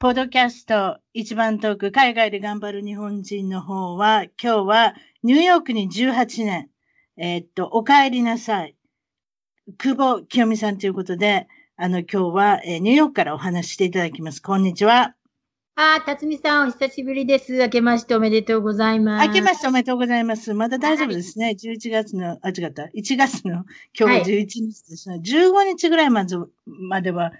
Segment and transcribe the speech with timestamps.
[0.00, 4.94] ポッドキャスト一番トーク海外で頑張る日本人の方は、今日は
[5.24, 6.68] ニューヨークに18年、
[7.16, 8.76] えーっと、お帰りなさい。
[9.76, 14.40] 久保清美さんということで、あの、今日は、えーニューヨークからお話ししていただきます。
[14.40, 15.16] こんにちは。
[15.74, 17.54] あー、辰巳さん、お久しぶりです。
[17.54, 19.26] 明けましておめでとうございます。
[19.26, 20.54] 明けましておめでとうございます。
[20.54, 21.56] まだ大丈夫ですね。
[21.60, 22.84] 11月の、あ、違った。
[22.94, 23.64] 1月の
[23.98, 25.20] 今日11日ですね。
[25.24, 27.32] 15日ぐらいまずまでは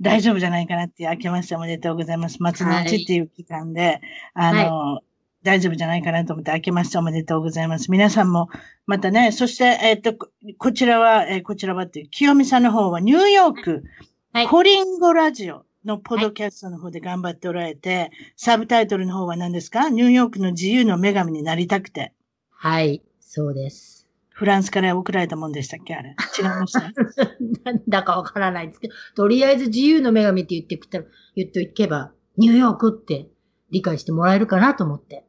[0.00, 2.42] 大丈夫じゃないかなっていう、明けましておめでとうございます。
[2.42, 4.00] 松の内っていう期間で、
[4.34, 5.00] あの、
[5.42, 7.90] 大丈夫じゃないかなと思って、明けましておめでとうございます。
[7.90, 8.48] 皆さんも、
[8.86, 13.84] またね、そして、えっ、と、ここちらは、えーこちらはっていう、清美さんの方はニューヨーク、
[14.32, 19.88] はいコリンゴラジオのポッドキャストの方で頑張っておられて、サブタイトルの方は何ですか？
[19.88, 22.12] ニューヨークの自由の女神になりたくて。
[22.50, 23.95] はい、そうです。
[24.36, 26.14] フランスから送られたもんでしたっけあれ。
[26.38, 26.82] 違いました？
[27.64, 33.30] なんだかわからないですけど、とりあえず自由の女神って言ってきたら、言っておけば、ニューヨークって
[33.70, 35.24] 理解してもらえるかなと思って。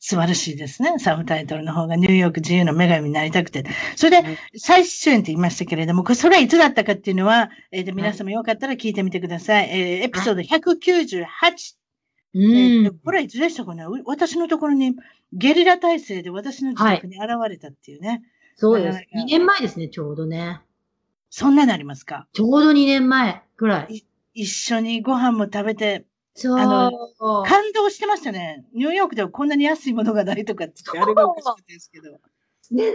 [0.00, 0.98] 素晴らしいですね。
[0.98, 3.64] サブタイトルの方がニューヨーク自由の女神になりたくて。
[3.94, 9.68] それで、再出演って言いましたけれども、それはいつだったかっていうのは、えーで皆様よかったら聞いてみてください。
[9.70, 11.26] えーエピソード198。
[12.34, 12.94] うえーんと。
[13.04, 13.84] これはいつでしたかね？
[13.84, 14.94] う私のところに
[15.32, 18.22] ゲリラ体制で私の自宅に現れたっていうね。
[18.56, 19.20] そうですなかな。
[19.22, 20.60] か2年前ですね、ちょうどね。
[21.30, 22.26] そんなのありますか？
[22.32, 24.04] ちょうど2年前ぐらい。
[24.34, 26.58] 一緒にご飯も食べて、そう。
[26.58, 26.90] あの
[27.44, 28.64] 感動してましたね。
[28.72, 32.18] ニューヨークではこんなに安いものがないとかって言って、あれがおかしかったですけど。
[32.70, 32.94] 値段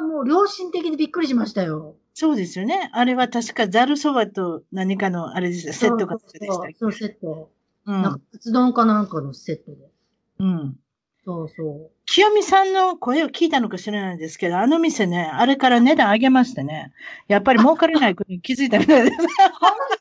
[0.00, 1.96] もう良心的でびっくりしましたよ。
[2.14, 2.90] そうですよね。
[2.94, 7.50] あれは確かザルそばと何かのあれですセットがでしたそうそう、セット。
[7.86, 8.20] うなんかん。
[8.32, 9.90] カツ丼かなんかのセットで。
[10.38, 10.76] うん。
[11.24, 11.90] そうそう。
[12.06, 16.92] 清美さんの声を聞いたのか知らないですけど、あの店ね、あれから値段上げましてね、
[17.28, 19.16] やっぱり儲かれないことに気づいたみたいです。
[19.16, 19.26] 本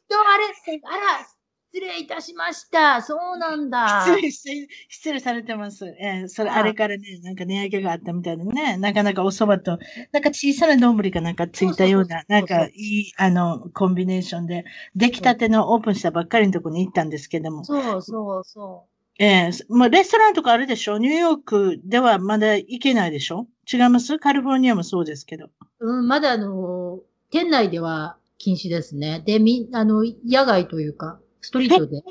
[0.09, 0.45] 当、あれ、
[0.83, 1.27] あら、
[1.73, 3.01] 失礼いたしました。
[3.01, 4.03] そうなんだ。
[4.05, 5.85] 失礼して、失礼されてます。
[6.01, 9.79] えーそれ、はいあれからね、なんか値上げがあったみたいでね、なかなかお蕎麦と、
[10.11, 14.65] なんか小さな丼かなんかついたような、なんかいい、あの、コンビネーションで、
[14.95, 18.85] 出来たてのオープンしたばっかりのとこに行ったんですけども、そうそうそ
[19.17, 20.97] えーまあ、レストランとかあるでしょ？
[20.97, 23.47] ニューヨークではまだ行けないでしょ？
[23.71, 24.19] 違います？
[24.19, 25.45] カリフォルニアもそうですけど。
[25.79, 25.99] う。
[25.99, 26.99] うん、まだあの、
[27.29, 29.23] 店内では禁止ですね。
[29.25, 32.03] で、み、あの、野外というか、ストリートで。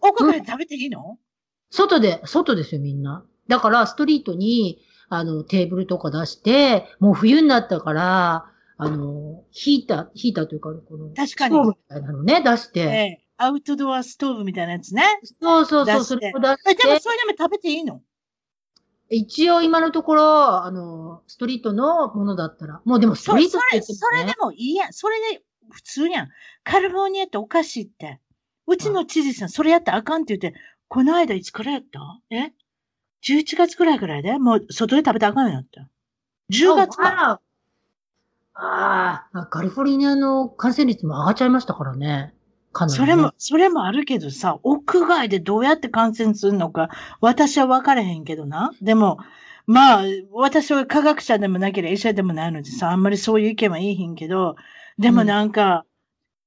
[0.00, 1.18] 奥まで食べていいの、
[1.70, 3.24] 外で、外ですよ、みんな。
[3.48, 8.46] だから、ストリートに、あの、テーブルとか出して、もう冬になったから、
[8.76, 12.80] あの、ヒーター、ヒーターというか、この、確かにストーブみたいなのね、出して。
[12.80, 15.04] えーアウトドアストーブみたいなやつね。
[15.40, 16.74] そうそうそう、それを出、して。
[16.74, 18.02] でもそれでも食べていいの
[19.10, 24.92] 一応今のところ、あの、ストリートのものだったら、もうでもストリートって言ってそれ、それでもいいやん。
[24.92, 26.28] それで普通やん。
[26.64, 28.20] カリフォルニアっておかしいって。
[28.68, 32.00] うちの知事さん、それやったらあかんって言って、この間いつからやった？
[32.30, 32.52] え
[33.24, 34.38] ?11 月ぐらいからやで？
[34.38, 35.88] もう外で食べたらあかんようになった。
[36.52, 37.32] 10月か。
[37.32, 37.40] あ
[38.60, 42.34] ああ、カリフォルニアの感染率も上がっちゃいましたからね。
[42.72, 43.06] かなり、ね。
[43.06, 46.88] それも、それもあるけどさ、屋外でどうやって感染するのか、
[47.20, 48.72] 私は分からへんけどな。
[48.82, 49.18] でも、
[49.66, 50.02] まあ、
[50.32, 54.56] 私は科学者でもなければ医者でもないのでさ、あんまりそういう意見は言いひんけど、
[54.98, 55.84] でもなんか、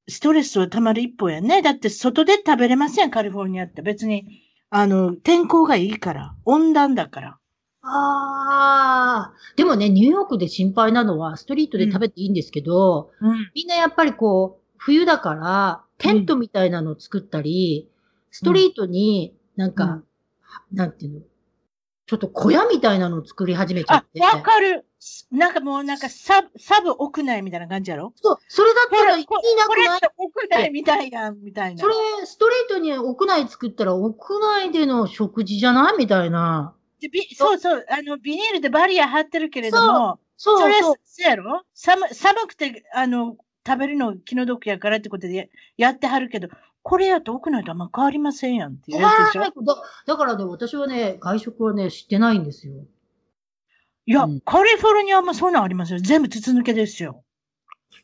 [0.08, 1.62] ストレスは溜まる一方やね。
[1.62, 3.82] だって外で食べれません、カリフォルニアって。
[3.82, 4.26] 別に、
[4.70, 7.38] あの、天候がいいから、温暖だから。
[7.84, 9.34] ああ。
[9.56, 13.52] でもね、ニューヨークで心配なのは、ストリートで食べていいんですけど、うん。
[13.56, 17.90] みんなやっぱりこう、冬だから、テントみたいなのを作ったり、
[18.32, 20.04] ストリートになんか、うん
[20.74, 21.20] なんていうの、
[22.08, 24.20] ちょっと小屋みたいなのを作り始めちゃあっ、て。
[24.22, 24.86] わかる。
[25.32, 28.14] なんかもうなんかサブ、サブ屋内みたいな感じやろ？
[28.16, 31.82] そう、それだったら意味こなこれって屋内みたいやん、みたいな。
[31.82, 31.96] それ、
[32.26, 35.98] ストリートに屋内作ったら屋内での食事じゃない？
[35.98, 36.76] みたいな。
[37.00, 40.96] でビそうそう、あの、ビニールでバリア張ってるけれども、そうれ、そう。
[41.04, 41.64] そうやろ？
[41.74, 46.48] 寒寒くて、あの、食べるの気の毒やからってことでやってはるけど、
[46.84, 49.42] これやと奥ないとあんま変わりませんやんっていうやつでしょ？
[49.42, 49.52] だ
[50.06, 52.74] だからね、私はね、外食はね、知ってないんですよ。
[54.12, 56.00] いや、うんカリフォルニアもそういうのありますよ。
[56.00, 57.24] 全部筒抜けですよ。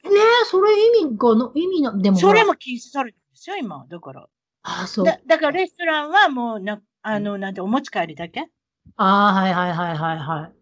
[0.05, 0.71] ねえ、それ
[1.01, 2.17] 意味がの、意味な、でも。
[2.17, 3.85] それも禁止されてるんですよ、今。
[3.89, 4.27] だから。
[4.63, 5.05] あそう。
[5.05, 8.47] だだからレストランはもうな、あの、なんて、お持ち帰りだけ？
[8.95, 10.53] ああ、はいはいはいはいはい。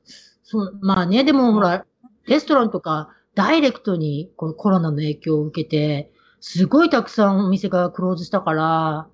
[0.43, 1.85] そう、まあね、でもほら、
[2.25, 9.07] レストランとか、ダイレクトにこうコロナの影響を受けて、すごいたくさんお店がクローズしたから、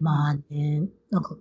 [0.00, 1.36] まあね、なんか、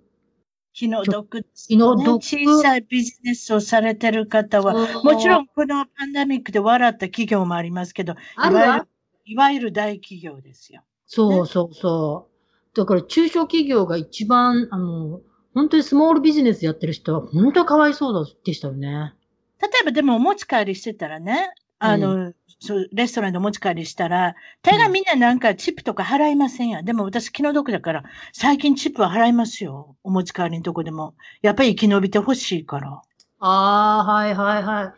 [0.78, 2.46] 気の毒です気の毒ね。
[2.46, 8.88] 小さいビジネスをされてる方は、もちろん、んこのパンデミックで笑った企業もありますけど、あるわいわゆる。
[9.26, 10.84] いわゆる大企業ですよ。
[11.08, 12.78] そうそうそう。
[12.78, 15.22] だから中小企業が一番、あの、
[15.56, 19.16] 本当にスモールビジネスやってる人は本当にかわいそうだでしたよね。
[19.60, 24.34] 例えばでもお持ち帰りしてたらね、あの、そうレストランでお持ち帰りしたら、
[24.64, 26.86] 大概みんななんかチップとか払いませんやん。
[26.86, 28.04] でも私気の毒だから、
[28.34, 29.96] 最近チップは払いますよ。
[30.04, 31.14] お持ち帰りのとこでも。
[31.42, 33.02] やっぱり生き延びてほしいから。
[33.40, 34.94] ああ、はいはいはい。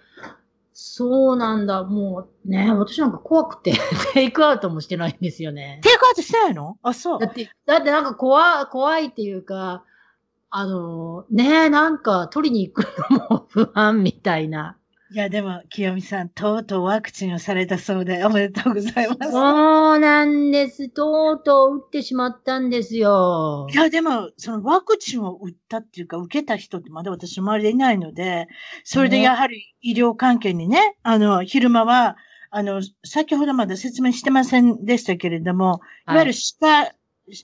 [0.73, 1.83] そうなんだ。
[1.83, 3.73] もうね、私なんか怖くて、
[4.13, 5.81] テイクアウトもしてないんですよね。
[5.83, 6.77] テイクアウトしてないの？
[6.81, 7.27] あ、そうだ。
[7.27, 9.83] って、だってなんか怖い、怖いっていうか、
[10.49, 14.77] あの、ねなんか取りに行くのも不安みたいな。
[15.11, 19.31] いや、でも、清美さん、とうとうワクチンをされたそうで、おめでとうございます。
[19.31, 20.89] そうなんです。
[20.89, 23.75] とうとう打ってしまったんですよい。
[23.75, 28.47] や、でも、そのワクチンを打ったっていうか、受けた人ってまだ私の周りでいないので、
[28.83, 32.15] それでねやはり医療関係にね、あの、昼間は、
[32.51, 36.93] あの、先ほどまだ説明してませんでしたけれども、いわゆる歯科、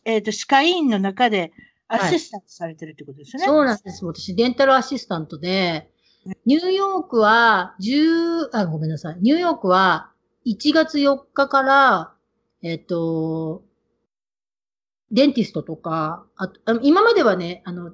[0.06, 1.52] えっ、と、歯科医院の中で
[1.88, 3.46] アシスタントされてるってことですよね。
[3.48, 4.06] そうなんです。
[4.06, 5.90] 私、デンタルアシスタントで、
[6.45, 9.18] ニューヨークは、10、あ、ごめんなさい。
[9.22, 10.12] ニューヨークは、
[10.45, 12.13] 1月4日から、
[12.62, 13.63] えっと、
[15.12, 16.51] デンティストとか、あ
[16.81, 17.92] 今まではね、あの、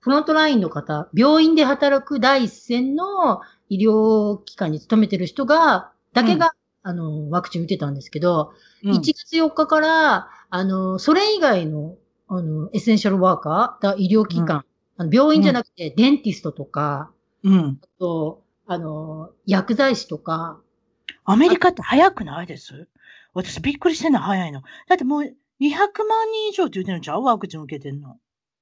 [0.00, 6.52] フロントラインの方、病院で働く第一線の医療機関に勤めてる人が、だけが、
[6.82, 8.52] あの、ワクチン打てたんですけど、
[8.84, 8.92] うん。
[8.92, 11.96] 1月4日から、あの、それ以外の、
[12.28, 14.64] あの、エッセンシャルワーカー、だ医療機関、
[14.98, 17.10] あの病院じゃなくて、デンティストとか、
[17.46, 17.80] うん。
[17.82, 20.60] あと、あの、薬剤師とか、
[21.24, 22.88] アメリカって早くないです？
[23.34, 24.62] 私びっくりしてんの早いの。
[24.88, 27.22] だってもう200万人以上って言ってるんちゃう？
[27.22, 28.18] ワクチン受けてんの。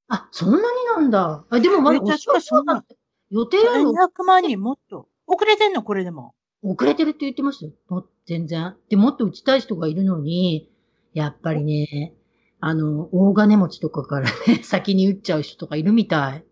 [0.09, 0.63] あ、そんなに
[0.97, 1.45] なんだ。
[1.51, 2.85] あでもまだえ確かそんな
[3.31, 5.09] 予定より200万人もっと。
[5.27, 6.35] 遅れてんのこれでも。
[6.63, 7.73] 遅れてるって言ってましたよ。
[7.89, 8.77] も全然。
[8.89, 10.71] で、もっと打ちたい人がいるのに、
[11.15, 12.15] やっぱりね、
[12.61, 16.45] あの、大金持ちとかからね、 先に打っちゃう人とかいるみたい。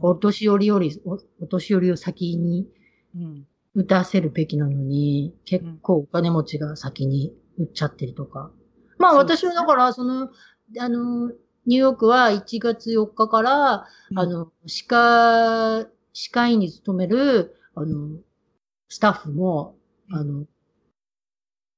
[0.00, 2.68] お年寄りより、おお年寄りを先に
[3.14, 3.46] うん。
[3.74, 8.52] 打たせるべきなのに、結構お金持ちが先に打っちゃってるとか。
[8.98, 10.30] まあ私はだから、その、
[10.78, 11.32] あの、
[11.66, 18.18] ニューヨークは1月4日から、うんあの、歯科、歯科医に勤める、あの、
[18.88, 19.76] スタッフも、
[20.10, 20.46] あの、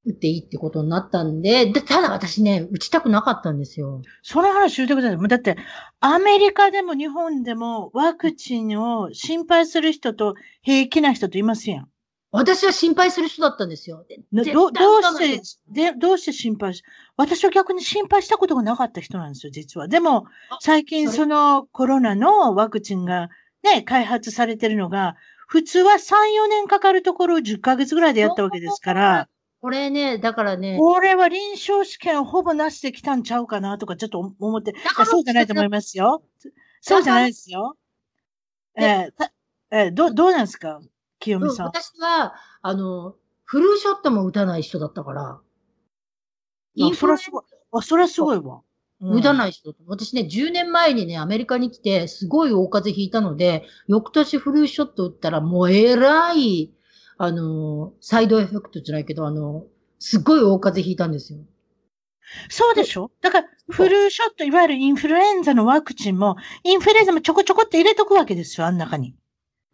[0.06, 4.02] 打っていいってことになったんで、でただ私ね、打ちたくなかったんですよ。
[4.22, 5.16] その話言ってください。
[5.16, 5.56] もうだって、
[6.00, 11.88] アメリカでも日本でもワクチンを心配する人と平気な人といますやん。
[12.30, 14.04] 私は心配する人だったんですよ。
[14.32, 16.82] どどうして、で、どうして心配し、
[17.16, 19.88] 私は逆に心配したことがなかった人なんですよ、実は。
[19.88, 23.30] でもあ、最近そのコロナのワクチンが
[23.64, 25.16] ね、開発されてるのが、
[25.48, 26.14] 普通は3、
[26.44, 29.28] 4年かかるところを10ヶ月ぐらいでやったわけですから、
[29.60, 34.74] これね、だからね、これは臨床試験をほぼなしで来たんちゃうかなとかちょっと思って、
[35.06, 36.22] そうじゃないと思いますよ。
[36.80, 37.76] そうじゃないですよ。
[38.76, 39.32] えでーた
[39.70, 40.80] えーど、どうなんですか？
[41.18, 41.66] 清うん美さん。
[41.66, 45.40] 私は、あの、フルーショットも打たない人だったから、
[46.76, 47.44] インあフルエンそれはすごい。
[47.72, 48.62] あ、それはすごいわ。
[49.08, 49.34] 打たい。
[49.34, 49.74] ない人。
[49.86, 56.72] 私ね、10年前にね、アメリカに来て、すごい大風邪ひいたので、翌年フルーショット打ったら、もうえらい、
[57.18, 59.64] あの、サイドエフェクトじゃないけど、あの、
[59.98, 61.38] すごい大風邪ひいたんですよ。
[62.48, 63.10] そうでしょ？
[63.22, 69.14] だから、フルーショット、いわゆるインフルエンザのワクチンも、インフルエンザもちょこちょこって入れとくわけですよ、あん中に。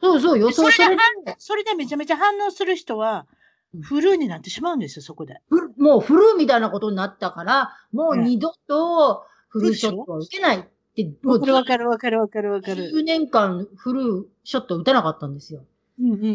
[0.00, 3.26] そうそうよ、それそれでで、それでめちゃめちゃ反応する人は
[3.74, 5.40] うん、フルーになってしまうんですよ、そこで。
[5.78, 10.62] もうフルーみたいなことになったから、もううん二度とフルーショットは受けないっ
[10.94, 12.90] て、もうわかるわかるわかるわかる。
[12.94, 15.64] 10年間フルーショット打たなかったんですよ。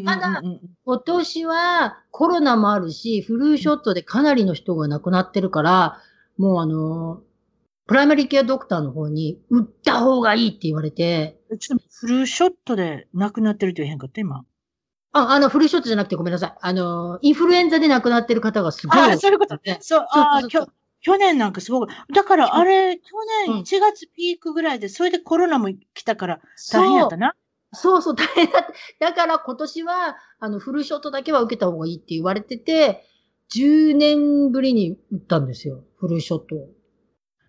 [0.05, 0.41] ただ
[0.85, 5.99] 今年はコロナもあるし、フルーショットでかなりの人が亡くなってるから、
[6.37, 7.21] もうあの、
[7.87, 14.45] プライマリーケアドクターの方に、打った方がいいって言われて、ちょっとフルショットで亡くなってるという変化って今？
[15.13, 16.55] あ、あの、フルショットじゃなくてごめんなさい。
[16.61, 18.99] あの、インフルエンザで亡くなってる方がすごい。
[18.99, 19.79] あ、そういうことね。
[19.81, 20.41] そう、ああ、
[21.01, 21.91] 去年なんかすごく。
[22.13, 23.03] だからあれ、去
[23.47, 27.33] 年1月ピークぐらいで、それでコロナも来たから大変やったな。
[27.73, 28.65] そうそう、大変だっ
[28.99, 29.11] た。
[29.11, 33.03] だから今年は、あの、フルショットだけは受けた方がいいって言われてて、
[33.55, 35.83] 10年ぶりに打ったんですよ。
[35.97, 36.45] フルショット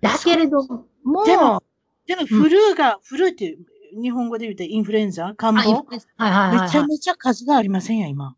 [0.01, 0.63] だけれど
[1.05, 1.63] も、でも、
[2.07, 3.59] でもフルが、うん、フルって
[4.01, 5.57] 日本語で言うとインフルエンザ感冒？
[5.57, 8.37] はいはいはい、めちゃめちゃ数がありませんや、今。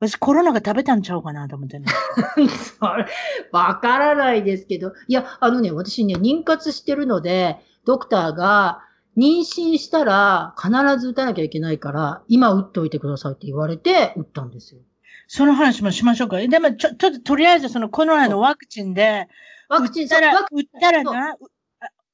[0.00, 1.86] 私コロナが食べたんちゃうかなと思ってね。
[3.52, 4.92] わからないですけど。
[5.08, 8.80] いや、あのね、私ね、妊活してるので、ドクターが、
[9.16, 14.80] 妊娠したら必ず打たなきゃいけないから、今打っておいてくださいって言われて打ったんですよ。
[15.26, 16.38] その話もしましょうか。
[16.38, 19.28] でも、ちょ、ちょっととりあえずそのコロナのワクチンで、
[19.68, 21.36] ワクチン、打ったら、打ったらな、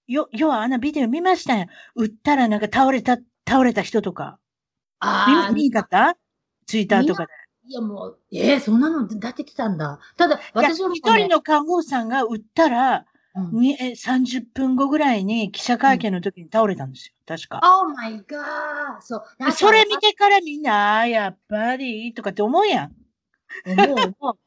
[0.06, 1.66] よ、要はあのビデオ見ましたよ。
[1.94, 4.38] 打ったらなんか倒れた、倒れた人とか。
[5.00, 5.52] ああ。
[5.52, 6.16] 見、見かった？
[6.66, 7.32] ツイッターとかで。
[7.68, 9.98] いやもう、ええー、そんなのだってたんだ。
[10.16, 17.14] ただ、私は、ね、一人の看護師さんが売ったら、うん、にえ30分後ぐらいに記者会見の時に倒れたんですよ。
[17.26, 17.60] 確か。
[17.62, 19.00] Oh my god!
[19.00, 19.52] そう。
[19.52, 22.92] それ見てからみんな、あやっぱり、とかって思うやん。
[23.66, 24.38] 思う、思う。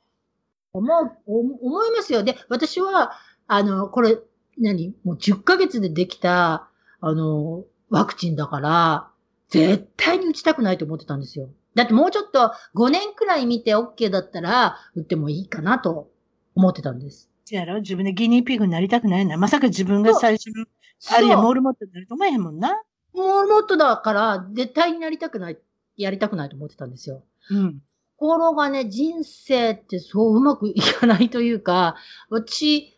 [0.74, 1.18] 思う、
[1.62, 2.24] 思いますよ。
[2.24, 3.12] で、私は、
[3.48, 4.18] あの、これ、
[4.58, 4.96] 何？
[5.04, 6.70] もう10ヶ月でできた、
[7.00, 9.10] あの、ワクチンだから、
[9.50, 11.50] 絶対に打ちたくないと思ってたんですよ。
[11.76, 16.10] だってもうちょっと5年くらい見て OK だったら打ってもいいかなと
[16.56, 17.30] 思ってたんです。
[17.56, 19.38] やろ自分でギニーピーグになりたくないな。
[19.38, 20.66] まさか自分が最初の、
[21.12, 22.82] あるいはモールモットになると思えへんもんな。
[23.14, 25.58] モールモットだから、絶対になりたくない、
[25.98, 27.24] やりたくないと思ってたんですよ。
[27.50, 27.74] うん。
[27.80, 27.82] と
[28.18, 31.96] ころがね、人生ってそううまくいかないというか、
[32.30, 32.98] 私、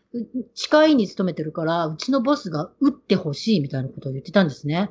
[0.56, 4.90] 歯科医に勤めてるから、うちのボスが打ってほしいみたいなことを言ってたんですね。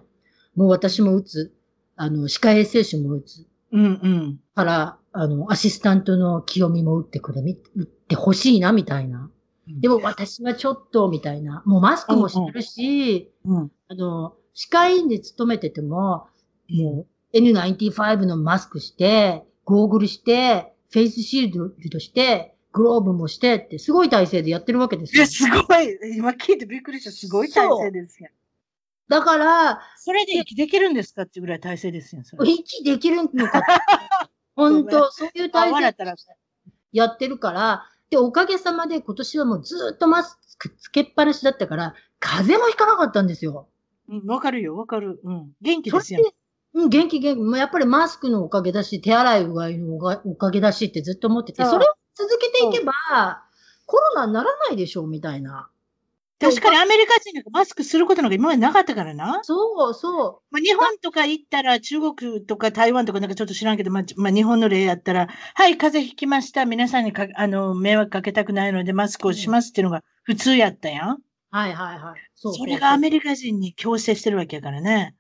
[0.55, 1.53] もう私も打つ。
[1.97, 3.47] あの、歯科衛生士も打つ。
[3.73, 4.41] うんうん。
[4.55, 9.31] から、あの、アシスタントの清美も打ってくれ、打ってほしいな、みたいな。
[9.79, 11.63] でも私はちょっと、みたいな。
[11.67, 16.27] もうマスクもしてるし、うん、あの、歯科医院で勤めてても、
[16.69, 25.19] もう N95 のマスクして、ゴーグルして、フェイスシールドして、グローブもしてって、すごい体制でやってるわけですよ。
[25.19, 26.17] いや、すごい。
[26.17, 27.11] 今聞いてびっくりした。
[27.11, 28.31] すごい体制ですよ。
[29.09, 32.23] だから、それで息できるんですかってぐらい体制ですよ。
[32.45, 33.63] 息できるのか
[34.55, 35.97] 本当、そういう体制
[36.93, 43.69] やってるから、で、おかげさまで今年はもうずっとマスクつけっぱなしだったから、風邪もひかなかったんですよ。
[44.09, 45.21] うん、わかるよ、わかる。
[45.25, 45.53] うん。
[45.63, 46.33] 元気ですよ。
[46.75, 47.59] うん、元気元気。
[47.59, 52.93] やっぱりマスクのおかげだし、手洗いうがいのおかげだしってずっと思ってて、それを続けていけば、
[53.87, 55.69] コロナにならないでしょう、みたいな。
[56.41, 59.41] 確かにアメリカ人なんかマスクすることなんか今までなかったからな。
[59.43, 60.41] そうそう。
[60.51, 66.65] まあ、日本とか行ったら中国とか台湾とかなんかちょっと知らんけど、まあ、まあ、日本の例やったら、はい、風邪ひきました。
[66.65, 71.19] 皆さんにかあの迷惑かけたくないのでマスクをしますっていうのが普通やったやん。
[71.51, 72.21] はいはいはい。
[72.35, 75.15] そうそれがアメリカ人に強制してるわけやからね。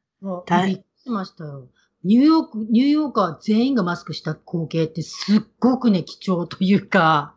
[0.46, 1.68] 大びっくりしましたよ。
[2.02, 7.34] ニューヨーク、ニューヨーカー全員がマスクした光景ってすっごくね、貴重というか、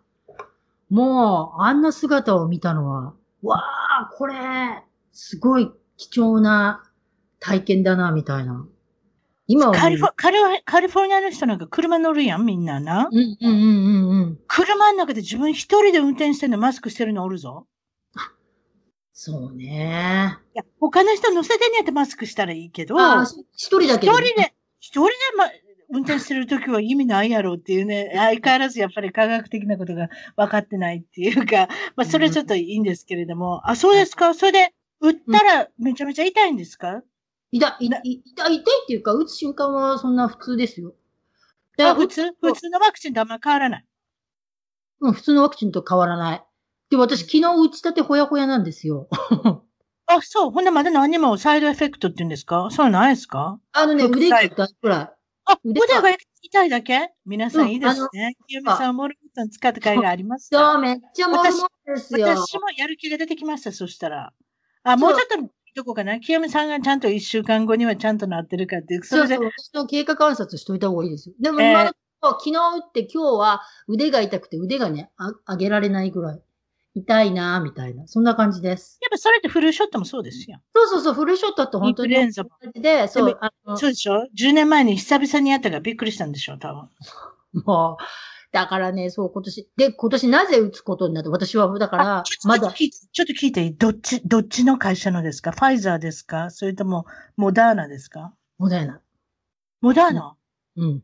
[0.90, 3.14] もう、あんな姿を見たのは、
[3.44, 4.36] わあ、これ、
[5.12, 6.84] すごい貴重な
[7.40, 8.66] 体験だな、みたいな。
[9.48, 13.10] 今はカリフォカリ、カリフォルニアの人なんか車乗るやん、みんなな。
[13.12, 14.40] うんうんうんうんうん。
[14.48, 17.68] 車の中で自分一人で運転してんのマスクしてるのおるぞ。
[19.14, 20.38] そうね。
[20.56, 23.00] いや、他の人乗せてんやってマスクしたらいいけど。
[23.00, 23.24] あ
[23.56, 25.46] 一人だけ一人で、一人で、ま、
[25.90, 34.34] 運転してるときは意味ないやろうっていうね、 相変わらずやっぱり科学的なことが分かってないっていうか、 まあそれちょっといいんですけれども、うん、あ、そうですか？
[34.34, 37.02] それで、打ったらめちゃめちゃ痛いんですか、
[37.52, 40.96] 痛い、痛い、痛いっていうか、打つ瞬間はそんな普通ですよ。
[41.80, 42.32] あ、普通？
[42.42, 43.86] 普通のワクチンとあんま変わらない。
[45.02, 46.44] うん、普通のワクチンと変わらない。
[46.90, 49.08] で、私昨日打ちたてほやほやなんですよ。
[50.06, 50.52] あ、そう。
[50.52, 52.70] ほんでまだ何もサイドエフェクトって言うんですか？
[52.72, 53.60] そうないですか？
[53.74, 55.12] あのね、腕が痛いくらい。
[55.46, 55.86] あ、腕が
[56.42, 57.12] 痛いだけ？
[57.26, 58.36] 皆さんいいですね。
[58.48, 62.28] 清美さん、モルモットン使った会がありますそう、めっちゃモルモットですよ。
[62.28, 64.32] 私もやる気が出てきました、そしたら。
[64.84, 66.20] あ、もうちょっとどこかな？
[66.20, 69.04] 清美さんがちゃんと一週間後にはちゃんとなってるかっていう。
[69.04, 69.36] それで。
[69.36, 71.36] そうそう私の経過観察しといた方がいいですよ。
[71.40, 71.88] でも今、えー、
[72.22, 76.42] 昨日打って今日は腕が痛くて腕がね、あ上げられないぐらい。
[76.96, 78.08] 痛いなみたいな。
[78.08, 79.00] そんな感じです。
[79.02, 80.60] やっぱそれってフルショットもそうですよ。
[80.76, 82.14] そうそうそう、フルショットって本当に。
[82.14, 82.50] インフルエンザも。
[82.76, 83.40] で、そう。
[83.78, 86.58] そうでしょ ?10 年前に久々にやったからびっくりしたんでしょ？
[86.58, 86.90] 多分。
[87.66, 88.04] もう、
[88.52, 89.70] だからね、そう、今年。
[89.76, 91.32] で、今年なぜ打つことになった？
[91.32, 93.76] 私は、だから、まだ、ちょっと聞いていい？
[93.76, 95.52] どっち、どっちの会社のですか？
[95.52, 96.52] ファイザーですか？
[96.52, 97.06] それとも、
[97.38, 98.34] モダーナですか？
[98.60, 99.02] モダーナ。
[99.82, 100.36] モダーナ、
[100.78, 101.02] うん。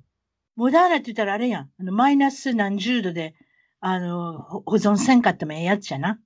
[0.56, 1.70] モダーナって言ったらあれやん。
[1.80, 3.34] あの、マイナス何十度で、
[3.82, 6.20] あの、ほ保存せんかってもええやつやな。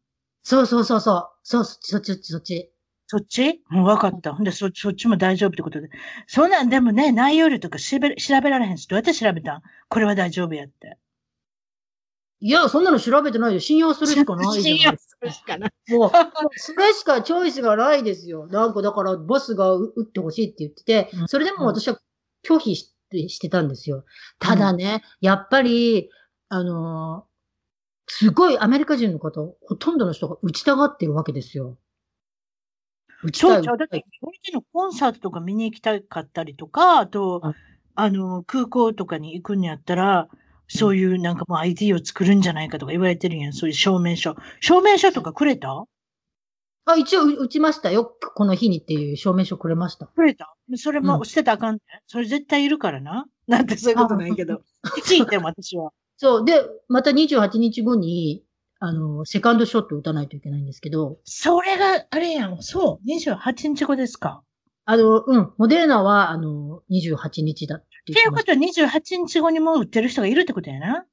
[0.43, 1.29] そうそうそうそう。
[1.43, 2.69] そう、そっちそっちそっち？
[3.07, 4.33] そっちもう分かった。
[4.33, 5.89] ほんで、そ、そっちも大丈夫ってことで。
[6.27, 9.61] そんなんでもね、内容量とか調べ、調べられへんし、どうやって調べたん？
[9.89, 10.97] これは大丈夫やって。
[12.39, 13.59] いや、そんなの調べてないよ。
[13.59, 15.31] 信用するしかないじゃないですか。
[15.31, 15.71] しかない。
[15.91, 16.11] もう、
[16.57, 18.47] それしかチョイスがないですよ。
[18.47, 21.99] なんか、だから、ボスが打ってほしいって言っててう、んそれでも私は
[22.43, 24.03] 拒否してしてたんですよ。
[24.39, 26.09] ただね、やっぱり、
[26.49, 27.32] あのー
[28.15, 31.77] すごいアメリカ人の方、ほとんどの人が打ちたがってるわけですよ。
[33.23, 33.63] 打ちたい。
[33.63, 33.77] そう。
[33.77, 34.05] だって、
[34.53, 37.53] のコンサートとか見に行きたかったりとか、あとあ、
[37.95, 40.27] あの、空港とかに行くんやったら、
[40.67, 43.53] そういうなんかもう ID を作るんじゃないかとか言われてるんやん。
[43.53, 44.35] そういう証明書。
[44.59, 45.85] 証明書とかくれた？
[46.85, 48.05] あ、一応打ちましたよ。
[48.35, 50.07] この日にっていう証明書くれました。
[50.07, 50.53] くれた？
[50.75, 53.25] それうんも捨てたらあかんね、それ絶対いるからな。
[53.47, 54.61] なんてそういうことないけど。
[55.05, 55.91] 聞いても私は。
[56.17, 56.45] そう。
[56.45, 58.43] で、また28日後に、
[58.79, 62.61] あの、セカンドショット打たないといけないんですけど、それが、あれやん。
[62.61, 63.07] そう。
[63.09, 64.43] 28日後ですか。
[64.85, 68.19] あの、うん、モデーナは、あの、28日だってって。
[68.19, 71.05] いうことは28日後にもう売ってる人がいるってことやな。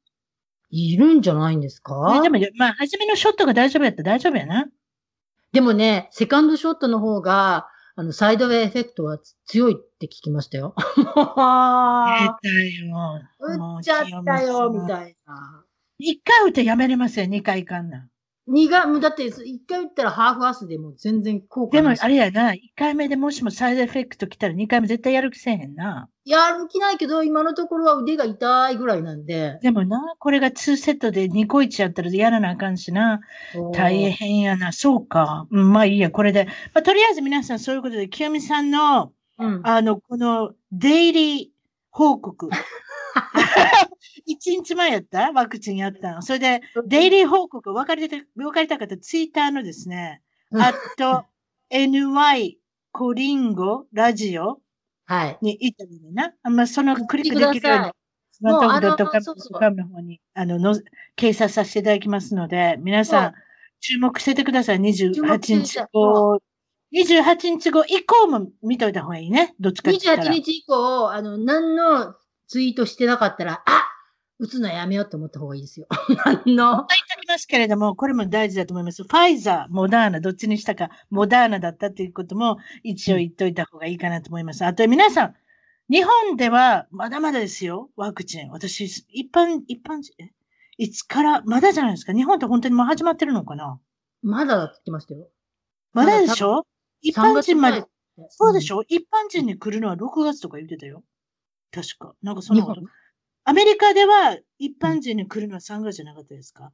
[0.71, 2.15] いるんじゃないんですか？
[2.15, 4.67] ねでも、まあ、初めのショットが大丈夫やったら大丈夫やな。
[5.53, 7.67] でもね、セカンドショットの方が、
[8.01, 10.75] あの、サイドウェイエフェクトは強いって聞きましたよ。
[10.97, 11.21] 出たよ。
[13.39, 15.67] 打っちゃったよ、みたいな。
[15.99, 18.09] 一回打ってやめれません、二回いかんな。
[18.51, 21.77] 二が、だって、一回打ったらハーフアスでも全然効果。
[21.77, 26.09] でもあれやな、一回目でもしもサイドエフェクト来たら二回目絶対やる気せえへんな。
[26.25, 29.61] やる気ないけど、今のところは腕が痛いぐらいなんで。
[29.63, 33.21] でもな、これが2セットで2個1やったらやらなあかんしな。
[33.73, 34.73] 大変やな。
[34.73, 35.47] そうか。
[35.53, 36.47] うん、まあいいや、これで。
[36.75, 39.61] まあとりあえず皆さんそういうことで、清美さんの、うん。
[39.63, 41.49] あの、このデイリー
[41.91, 42.51] 報告。
[44.27, 45.33] 一日前やった？
[45.33, 46.23] ワクチンやったの。
[46.23, 51.25] それで、デイリー報告、分かりた、分かりたかったツイッターのですね、うんあと、
[51.71, 52.57] NY
[52.93, 54.61] コリンゴラジオ
[55.07, 55.39] はい。
[55.43, 56.35] に行ったのでな。
[56.43, 57.91] あまあ、そのクリックできるように
[58.31, 58.89] スマートフォンも
[59.59, 60.75] うあの方に、あの、の、
[61.17, 63.35] 掲載させていただきますので、皆さん、
[63.81, 64.79] 注目しててください。
[64.79, 66.41] 28注目して日て後。
[66.93, 69.55] 28日後以降も見といた方がいいね。
[69.61, 70.31] どっちかって言ったら。
[70.31, 72.15] 28日以降、あの、何の
[72.51, 73.85] ツイートしてなかったら、あ
[74.41, 75.87] 打つのやめようと思った方がいいですよ。
[76.45, 76.87] 何の言って
[77.17, 79.05] おきますけれども、これも大事だと思います。
[79.05, 84.65] ファイザー、モダーナ、どっちにしたか、モダーナだったということも一応言っといた方がいいかなと思います。
[84.65, 85.35] あと皆さん、
[85.93, 88.51] 日本ではまだまだですよ、ワクチン。
[88.51, 90.33] 私、一般、一般人、え？
[90.77, 92.13] いつから、まだじゃないですか。
[92.13, 93.79] 日本って本当にもう始まってるのかな？
[94.23, 95.29] まだだって言ってましたよ。
[95.93, 96.67] まだでしょ？
[97.01, 97.85] 一般人まで、
[98.29, 101.05] そうでしょ、ょ、一般人に来るのは6月とか言ってたよ。
[101.73, 102.15] 確か。
[102.23, 102.75] なんかそ日の。
[103.45, 106.73] アメリカでは一般人に来るのは3月じゃなかったですか？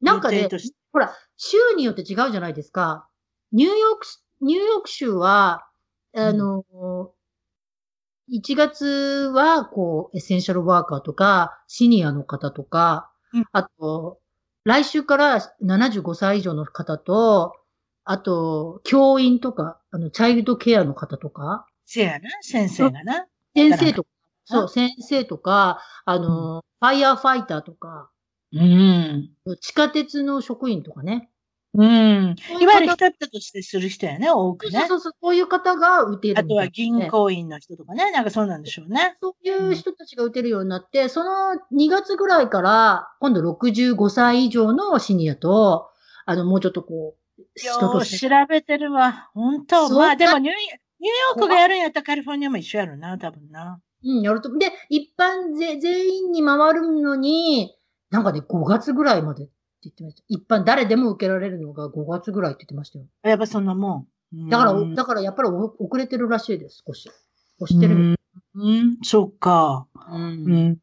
[0.00, 0.48] なんかね
[0.92, 3.08] ほら、州によって違うじゃないですか。
[3.52, 4.06] ニューヨーク、
[4.40, 5.66] ニューヨーク州は、
[6.16, 6.64] あの、
[8.30, 14.20] 1月は、こう、エッセンシャルワーカーとか、シニアの方とか、うんあと、
[14.64, 17.54] 来週から75歳以上の方と、
[18.04, 23.26] あと、教員とか、あの、チャイルドケアの方とか、せやな、先生がな。
[23.54, 24.10] 先生とか、
[24.48, 28.10] そう、先生とか、あの、ファイヤーファイターとか、
[28.52, 29.30] うん。
[29.60, 31.30] 地下鉄の職員とかね。
[31.74, 32.34] うん。
[32.60, 34.78] いわゆる人々としてする人やね、多くね。
[34.80, 39.18] そうそうそう、こういう方が打てるあとは銀行員の人とかね、なんかそうなんでしょうね。
[39.20, 45.90] そういう人たちが打てるようになって、その2月ぐらいから、今度65歳以上のシニアと、
[46.24, 48.02] あの、もうちょっとこう、人よ。
[48.02, 49.30] 調べてるわ。
[49.34, 50.54] 本当まあでもニュー
[51.00, 53.80] ニューヨークがやるんやったらカリフォルニアも一緒やろな、多分な。
[54.04, 54.56] うん、やると。
[54.56, 57.74] で、一般ぜ全員に回るのに、
[58.10, 59.52] なんかね、5月ぐらいまでって
[59.84, 60.22] 言ってました。
[60.28, 63.06] 一般、誰でも受けられるのが5月ぐらいって言ってましたよ。
[63.22, 64.48] やっぱそんなもん。
[64.48, 67.10] だから、うんだからやっぱりお遅れてるらしいです、少し。
[67.60, 68.16] 押してるみ
[68.54, 69.86] うん、そっか。
[70.10, 70.24] うんう
[70.70, 70.78] ん。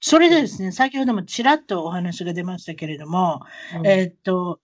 [0.00, 3.40] それでですね、先ほどもちらっとお話が出ましたけれども、
[3.78, 4.60] うんえーっと、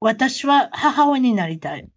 [0.00, 1.88] 私は母親になりたい。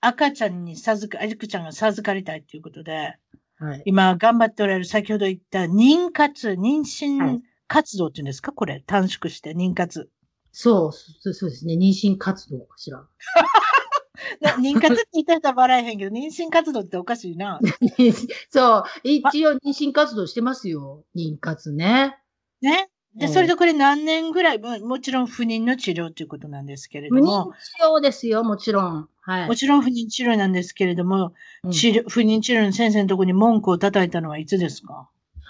[0.00, 3.16] 赤ちゃんに授か、あくちゃんが授かりたいということで、
[3.66, 3.82] はい。
[3.84, 6.80] 今頑張っておられる先ほど言った妊活、妊
[7.18, 8.52] は娠い活動っていうんですか？
[8.52, 10.10] これ、短縮して妊活。
[10.52, 11.74] そう、そうですね。
[11.74, 13.06] 妊娠活動かしら。
[14.40, 17.58] な妊活って言ったら笑えへんけど、妊娠活動っておかしいな。
[18.50, 21.04] そう、一応妊娠活動してますよ。
[21.16, 22.18] 妊活ね。
[22.60, 22.88] ね。
[23.16, 29.08] で、それでこれ何年ぐらい、ももちろん不妊の治療ということなんですけれど不妊も、治療ですよ、もちろん。
[29.24, 29.48] はい。
[29.48, 31.32] もちろん不妊治療なんですけれども、
[31.64, 35.08] うん治療不妊治療の先生のところに文句を叩いたのはいつですか？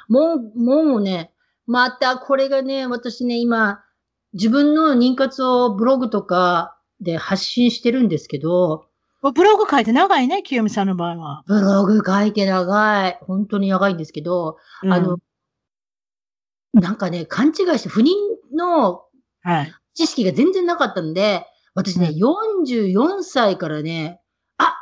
[0.09, 1.33] もう、もうね、
[1.67, 3.81] またこれがね、私ね、今、
[4.35, 8.87] 自分の妊活をブログとかで発信してるんですけど、
[9.23, 11.45] ブログ書いて長いね、清美さんの場合は。
[11.47, 13.19] ブログ書いて長い。
[13.23, 15.19] 本当に長いんですけど、うんあの、
[16.75, 18.09] なんかね、勘違いして、不妊
[18.55, 19.05] の
[19.43, 19.73] はい。
[19.95, 24.21] 知識が全然なかったんで、私ね、44歳からね、
[24.59, 24.75] あ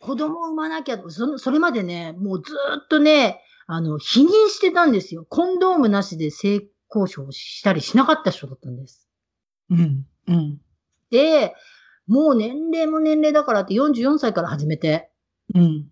[0.00, 5.24] 子供を産まなきゃ、そのそれまでね、もうずーっとね、あの、否認してたんですよ。
[5.28, 9.08] コンドームなしで性交渉したりしなかった人だったんです。
[9.70, 10.06] うん。
[10.28, 10.60] うん。
[11.10, 11.54] で、
[12.06, 15.10] もう年齢も年齢だからって44歳から始めて、
[15.54, 15.86] うん。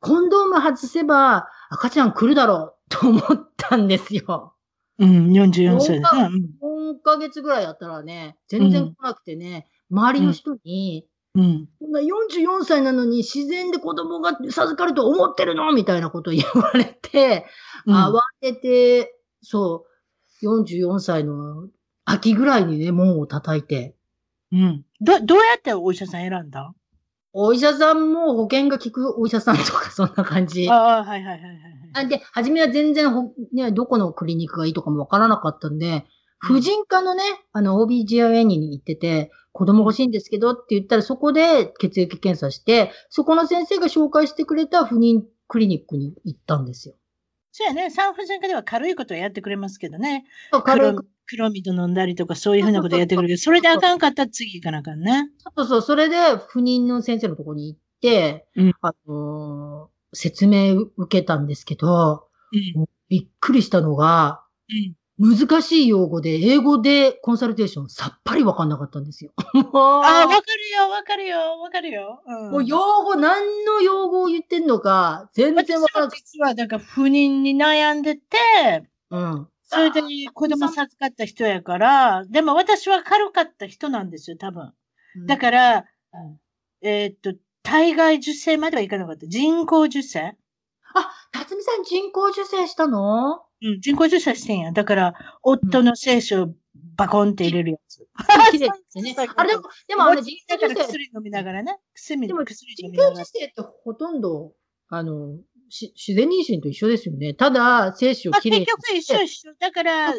[0.00, 4.54] コンドーム外せば赤ちゃん来るだろうと思ったんですよ。
[4.98, 5.32] うん。
[5.32, 6.28] 44歳ですね。
[6.62, 11.68] 4ヶ月ぐらいやったらね、全然来なくてね、周りの人に、うん。
[11.80, 15.72] こんな44歳なのに自然で子供が授かると思ってるの？
[15.72, 17.46] みたいなこと言われて、
[17.86, 17.94] うん。
[17.94, 19.86] 慌てて、そ
[20.42, 21.68] う、44歳の
[22.04, 23.96] 秋ぐらいにね、門を叩いて、
[24.52, 24.84] うん。
[25.00, 26.72] ど、どうやってお医者さん選んだ？
[27.32, 30.70] お医者さんも保険が効くお医者さんとかそんな感じ。
[30.70, 31.60] ああ、はいはいはいはいはい。
[31.94, 36.04] あで、初めは全然ほ、ね、どこのクリニックがいいとかもわからなかったんで、
[36.38, 46.94] 婦人科のね、あの、OBGYN に行ってて、子供欲しいんですけどって言ったら、そこで血液検査して、そこの先生が紹介してくれた不妊クリニックに行ったんですよ。
[47.52, 47.90] そうやね。
[47.90, 50.24] 産婦人科では軽いことはやってくれますけどね。
[50.50, 55.30] 軽い黒クロミド飲んだりとかそういうふうなことやってくるけど、それであかんかったら次行かなあかんね。
[55.56, 56.16] そうそう、それで
[56.48, 62.86] 不妊の先生のところに行って、うんあのー説明受けたんですけど、うん。
[63.08, 64.94] びっくりしたのが、うん。
[65.18, 69.32] 難しい用語で、英語でコンサルテーションさっぱりわかんなかったんですよ。
[69.36, 72.22] ああ、わかるよ、わかるよ、わかるよ。
[72.26, 72.50] うん。
[72.50, 76.22] もう用語、何の用語を言ってんのか、全然わからなくて。
[76.26, 79.48] 私は実は、だから不妊に悩んでて、うん。
[79.62, 84.72] それで子供授かった人やから、でも私は軽かった人なんですよ、多分。
[85.26, 86.40] だから、うん
[86.82, 89.26] えーっと、体外受精まではいかなかった。
[89.26, 90.36] 人工受精
[90.94, 93.42] あ、辰巳さん人工受精したの？
[93.64, 94.72] うん、人工受精してんや。
[94.72, 96.54] だから、夫の精子を
[96.96, 98.06] バコンって入れるやつ。
[98.52, 99.16] 綺麗 ですね。
[99.36, 101.78] あれでも、でもあの人工受精、薬飲みながらね。
[101.94, 103.16] 薬でも薬飲人みながら。
[103.16, 104.52] 工受精ってほとんど、
[104.88, 105.38] あの、
[105.70, 107.32] し自然妊娠と一緒ですよね。
[107.32, 109.54] ただ、精子をまあ、きれいに結局一緒一緒。
[109.58, 110.14] だから、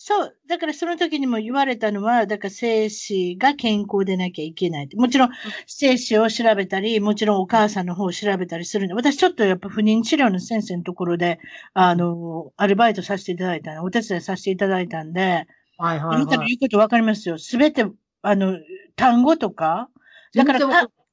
[0.00, 4.88] そう、だからその時にも言われたのは、だから精子が健康でなきゃいけない。
[4.94, 5.30] もちろん、
[5.66, 11.40] 精子を調べたり、もちろんお母さんの方を調べたりするんで、私ちょっとやっぱ不妊治療の先生のところで、
[11.74, 15.46] あの、アルバイトさせていただいた、お手伝いさせていただいたんで、
[15.78, 16.48] はいはいあなたのはい。
[16.48, 17.38] 言うことわかりますよ。
[17.38, 17.84] すべて、
[18.22, 18.58] あの、
[18.96, 19.90] 単語とか、
[20.34, 20.60] だから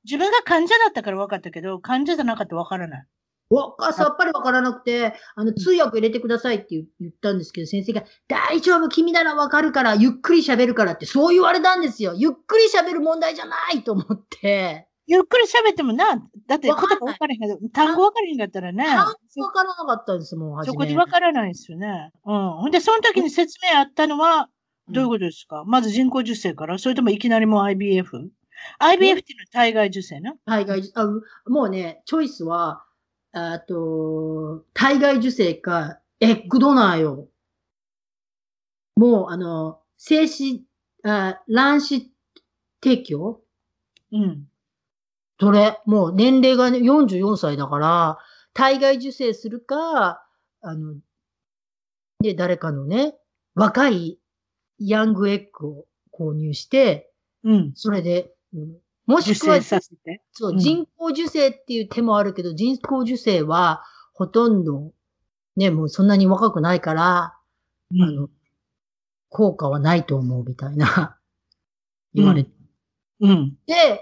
[0.06, 3.08] 自分が患者だったから分かったけど、患者じゃなかったら分からない。
[3.50, 12.14] わか、さっぱりわからなくて、あの、通訳入れてくださいって言言ったんですけど、先生が、大丈夫、君ならわかるから、ゆっくり喋るからって、そう言われたんですよ。
[12.16, 14.88] ゆっくり喋る問題じゃないと思って。
[15.08, 16.16] ゆっくり喋ってもな、
[16.48, 19.06] だって言葉分からへんけど、単語分からへんかったらね、単
[19.38, 22.12] 語わからなかったんですもん、そこで分からないですよね。
[22.26, 22.50] うん。
[22.58, 24.50] ほんで、その時に説明あったのは、
[24.90, 32.84] どういうことですか、まず人工受精からそれともいきなりもう IBF?IBF っていうのは体外受精な体外、あうもうね、チョイスは、
[33.38, 37.28] あと、体外受精か、エッグドナーよ。
[38.96, 40.66] もう、あの、精子、
[41.04, 42.12] あ卵子
[42.82, 43.42] 提供？
[44.14, 44.48] うん。
[45.38, 48.18] それ、もう年齢がね、44歳だから、
[48.54, 50.26] 体外受精するか、
[50.62, 50.96] あの、
[52.22, 53.18] で、誰かのね、
[53.54, 54.18] 若い
[54.80, 55.86] ヤングエッグを
[56.18, 57.12] 購入して、
[57.44, 57.74] うん。
[57.76, 59.62] それで、うんも受しくは。
[60.32, 64.92] そう、うん人工受精っていう手もあるけど、人工受精はほとんど、
[65.56, 67.38] ね、もうそんなに若くないから、
[67.92, 68.30] うんあの、
[69.30, 71.18] 効果はないと思うみたいな、
[72.14, 72.52] 言われて。
[73.22, 73.58] うん。
[73.68, 74.02] で、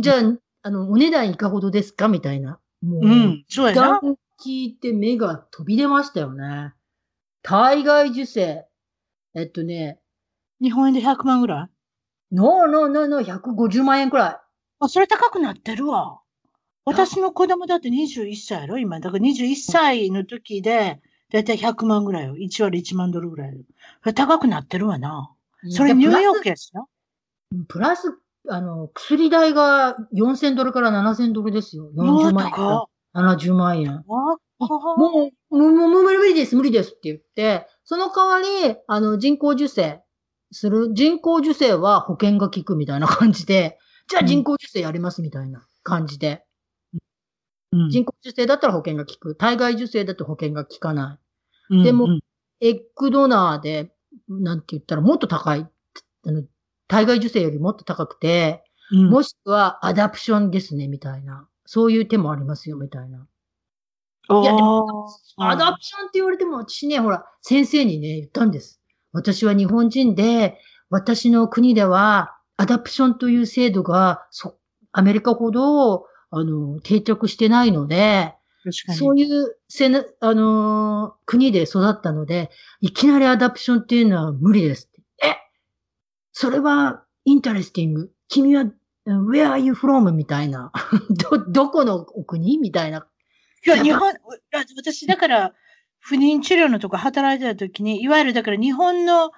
[0.00, 0.22] じゃあ、
[0.62, 2.08] あの、お値段いかほどですか？
[2.08, 2.60] みたいな。
[2.82, 3.44] もう、うん。
[3.48, 4.00] そうやな。
[4.44, 6.74] 聞いて目が飛び出ましたよね。
[7.42, 8.64] 体外受精。
[9.34, 10.00] えっとね、
[10.60, 11.64] 日本円で100万ぐら
[12.32, 12.34] い？
[12.34, 14.36] ノーノーノーノー150万円くらい。
[14.80, 16.20] あ、それ高くなってるわ。
[16.84, 19.00] 私の子供だって21歳やろ今。
[19.00, 21.00] だから21歳の時で、
[21.32, 22.36] だいたい100万ぐらいよ。
[22.36, 23.60] 1割1万ドルぐらいよ。
[24.02, 25.30] それ高くなってるわな。
[25.70, 26.86] それニューヨークやしな。
[27.68, 31.90] プラス、あの、薬代が4000ドルから7000ドルですよ。
[31.96, 33.90] 40万円か高ら70万円。
[33.90, 40.00] あもう、もう、もう、無理です、無理ですって言って、その代わり、あの、人工授精
[40.52, 46.44] する、人工授精は保険が効くみたいな感じで、じゃあ人工授精やりますみたいな感じで、
[47.72, 49.34] うん人工授精だったら保険が効く。
[49.34, 51.18] 体外受精だと保険が効かな
[51.70, 51.74] い。
[51.74, 52.20] うんでもうん
[52.60, 53.92] egg donor で、
[54.28, 55.66] なんて言ったらもっと高い。
[56.26, 56.44] あの、
[56.86, 58.62] 体外受精よりもっと高くて、
[58.92, 61.48] うんもしくは adoption ですね、みたいな。
[61.66, 63.26] そういう手もありますよ、みたいな。
[64.30, 65.08] いやでも
[65.38, 68.80] adoption って言われても、私ね、ほら、先生にね、言ったんです。
[69.12, 70.58] 私は日本人で、
[70.90, 74.56] 私の国では、 adoption という制度が、そ、
[74.92, 84.90] アメリカほど、あの、定着してないので、確かにそういうせな、あのー国で育ったので、いきなり adoption っていうのは無理です。
[85.22, 85.36] え
[86.32, 88.10] それは、 interesting。
[88.28, 88.64] 君は、
[89.06, 90.10] where are you from?
[90.12, 90.72] みたいな。
[91.30, 92.58] ど、どこのお国？
[92.58, 93.06] みたいな。
[93.66, 94.14] いや、日本、あ
[94.76, 95.52] 私、だから、
[95.98, 99.30] 不妊治療のとこ働いてた時に、いわゆるだから日本の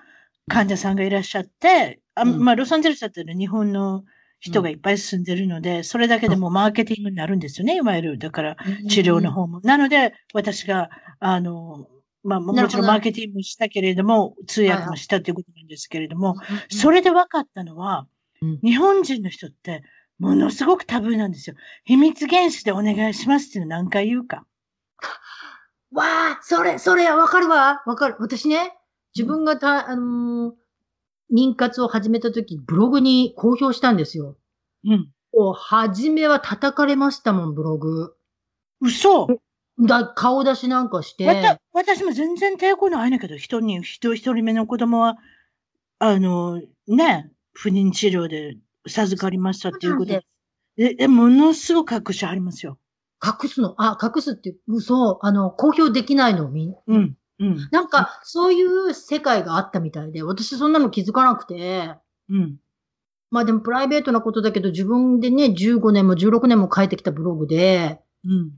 [0.49, 4.05] 患者さんがいらっしゃって、あうんまあ、ロサンゼルスだったら日本の
[4.41, 8.19] 人がいっぱい住んでるので、それだけでもうマーケティングになるんですよね、いわゆる。
[8.19, 8.57] だから、
[8.89, 9.61] 治療の方も。
[9.63, 11.89] なので、私が、あの、
[12.23, 18.07] まあ、もちろんマーケティングもしたけれども、通訳もしたということなんですけれども、うん、それで分かったのは、
[18.43, 19.83] うん日本人の人って、
[20.19, 21.57] ものすごくタブーなんですよ。
[21.85, 24.47] 秘密原子でお願いしますっていうの何回言うか。
[25.93, 27.83] わあ、それ、それ、わかるわ。
[27.87, 28.17] わかる。
[28.19, 28.73] 私ね、
[29.15, 30.66] 自分がた、あのー
[31.33, 34.37] 妊活を始めた時、ブログに公表したんですよ。
[34.85, 35.13] うん。
[35.35, 38.15] もう、初めは叩かれましたもん、ブログ。
[38.81, 39.29] 嘘
[39.79, 41.27] だ、顔出しなんかして。
[41.27, 45.17] わた私も全然抵抗ないんだけど、一人に、一一人目の子供は、
[45.99, 50.27] あの、ね、不妊治療で授かりましたっていうことで。
[50.77, 52.79] で、でものすごく隠しありますよ。
[53.25, 57.17] 隠すの、あ、隠すって、嘘、あの、公表できないの、みんうん。
[57.39, 57.69] うん。
[57.71, 61.95] なんか、そういう世界があったみたいで、私そんなの気づかなくて、
[62.29, 62.57] うん。
[63.31, 68.53] まあでもプライベートなことだけど、自分でね、15年も16年も書いてきたブログで、うん。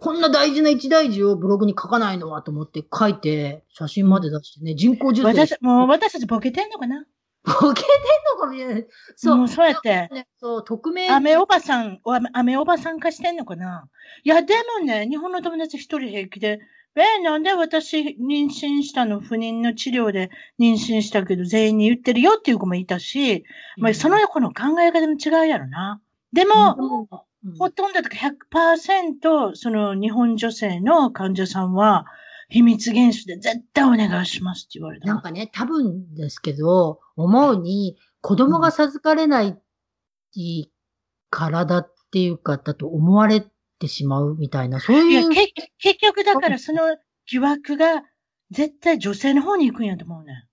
[0.00, 5.46] こんな大事な一大事をブログに書かないのはと思って書いて、写真まで出してね、人工授精。
[5.46, 7.04] 私、もう私たちボケてんのかな？
[7.44, 8.86] ボケてんのかもしれない。
[9.16, 9.36] そう。
[9.36, 11.10] もうそうやって、ねそう、匿名。
[11.10, 13.88] アメおばさん、おアメおばさん化してんのかな？
[14.22, 16.60] いや、でもね、日本の友達一人平気で、
[17.02, 19.20] え、なんで私妊娠したの？
[19.20, 23.44] 不妊の治療で妊娠したけど全員に言ってるよっていう子もいたし、
[23.76, 26.00] まあ、その子の考え方も違うやろな。
[26.32, 26.76] でも、
[27.44, 28.16] うん、ほとんどとか
[28.52, 32.06] 100%その日本女性の患者さんは
[32.50, 35.06] 秘密原種で絶対お願いしますって言われた。
[35.06, 39.58] なんかね、多分ですけど、思うに、子供が授かれない
[41.30, 43.44] 体っていうか、だと思われ
[43.78, 45.28] てしまうみたいな、そういや、いう。
[45.28, 46.96] け結局だからその
[47.30, 48.02] 疑惑が
[48.50, 50.44] 絶対女性の方に行くんやと思うね。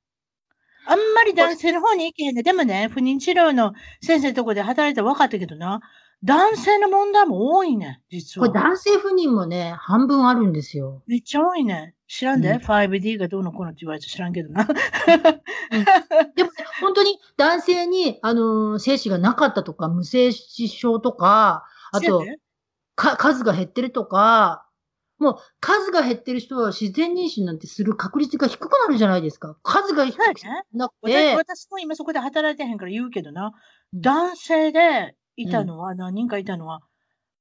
[0.88, 2.44] あんまり男性の方に行けへんね。
[2.44, 5.82] でもね、不妊治療の先生のとこで働いたら分かったけどな、
[6.24, 8.66] 男性の問題も多いね、実これは。
[8.66, 11.04] 男性不妊もね、半分あるんですよ。
[11.08, 11.96] めっちゃ多いね。
[12.08, 14.66] 知らんで、うん ?5D がどうのこうのって言われて知らんけどな。
[16.36, 16.50] でも、
[16.82, 22.24] 本当に男性に、あのー精子がなかったとか、無精子症とか、あと
[22.96, 24.65] か、数が減ってるとか、
[25.18, 29.58] もう、数が減ってる人は自然妊娠なんてする確率が低くなるじゃないですか。
[29.64, 30.20] 数が低く
[30.74, 33.52] なく私て、私も今そこで働いてへんから言うけどな、うん
[33.98, 36.82] 男性でいたのは、何人かいたのは、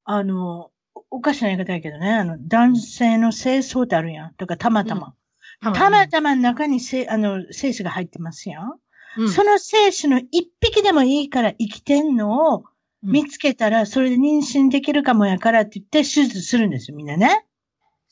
[0.05, 4.35] あの、おおかしな言い方やけどね、あの、男性の精巣ってあるやん。
[4.35, 5.15] とか、たまたま。
[5.61, 8.73] たまたま中にせあの精子が入ってますやん。
[9.17, 12.65] うんその精子の一匹でもいいから生きてんのを
[13.05, 17.45] うん見つけたら、それで妊娠できるかもやからって言って手術するんですよ、みんなね。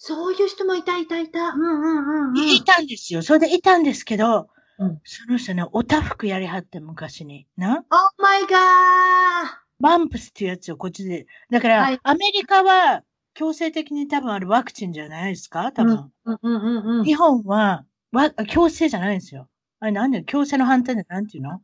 [0.04, 1.50] そういう人もいた、いた、いた。
[1.50, 2.36] うんうんうんうん。
[2.36, 3.22] いたんですよ。
[3.22, 7.46] それでいたんですけど、うんその人ね、おたふくやりはって昔に。
[7.56, 8.48] な？Oh my god!
[9.78, 11.26] バンプスっていうやつをこっちで。
[11.52, 15.70] だから、はいアメリカは強制的に多分あるワクチンじゃないですか？
[15.70, 16.10] 多分。
[16.24, 17.04] うんうんうんうん。
[17.04, 19.48] 日本はわ強制じゃないんですよ。
[19.78, 21.60] あれなんで強制の反対でなんていうの？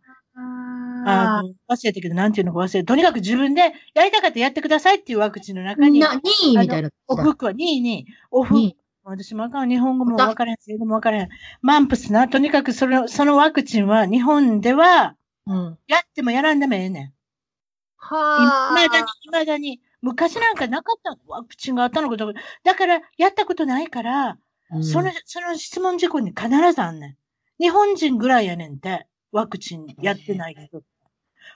[1.04, 2.86] ああの、忘れたけど、なんていうのか忘れた。
[2.86, 6.18] とにかく自分でやりたかったらやってくださいっていうワクチンの中に、ーな、2
[6.54, 6.90] 位みたいな。
[7.08, 11.28] オフは2位に、オフ、に私もあかん、日本語も分からへん、英語も分からへん。
[11.62, 15.78] マンプスな、とにかくその、そのワクチンは日本では、うん。
[15.86, 17.12] やってもやらんでもええねん。
[17.96, 18.08] は
[18.68, 19.80] 未だにあ。、未だに。
[20.00, 22.40] 昔なんかなかったワクチンがあったのかとか。
[22.64, 24.38] だから、やったことないから、
[24.70, 27.16] うんその、その質問事項に必ずあんねん。
[27.62, 30.82] 日本人ぐらいやねんって、ワクチンやってない人。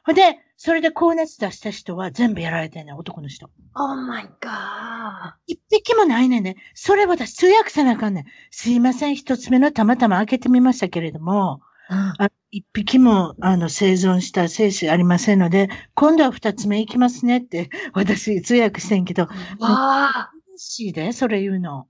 [0.04, 3.50] ほんで、それで高熱出した人は全部やられてんねん、男の人。
[3.74, 5.34] Oh my god.
[5.46, 6.56] 一匹もないねんね。
[6.74, 8.24] それ私通訳せなあかんねん。
[8.50, 19.28] すいません、一つ目のたまたま開けてみましたけれども、うんあ一匹も、あの、生存した精子ありませんので、今度は二つ目行きますねって、私通訳してんけど、わ
[19.60, 21.88] あ、嬉しいで、それ言うの。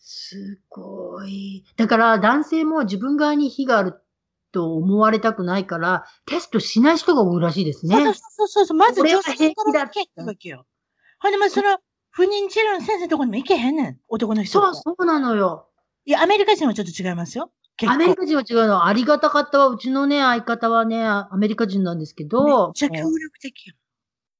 [0.00, 1.64] すごい。
[1.76, 4.02] だから男性も自分側に非がある
[4.52, 7.96] と思われたくないから、テストしない人が多いらしいですね。
[7.96, 8.76] そうそうそうそう。
[8.78, 10.66] まず女性から行けってわけよ。
[11.20, 11.78] ほんで、まあ、その、
[12.10, 13.98] 不妊治療の先生のところにも行けへんねん。
[14.08, 15.68] 男の人そう、そうなのよ。
[16.04, 17.52] いや、アメリカ人はちょっと違いますよ。
[17.86, 18.86] アメリカ人は違うの。
[18.86, 19.68] ありがたかったわ。
[19.68, 23.74] うちのね、相方はね、アメリカ人なんですけめっど、ちゃ協力的よ。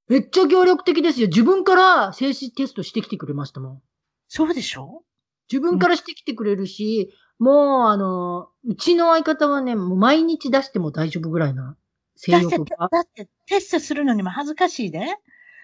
[0.09, 1.29] めっちゃ協力的ですよ。
[1.29, 3.83] 自分から精子テストしてきてくれましたもん。
[4.27, 5.05] そうでしょ？
[5.53, 11.77] 自分からしてきてくれるし、もう、あの、うちの相方はね、もう毎日出しても大丈夫ぐらいな
[12.17, 12.89] 性だって、欲が。
[12.91, 15.07] だって、テストするのにも恥ずかしいで。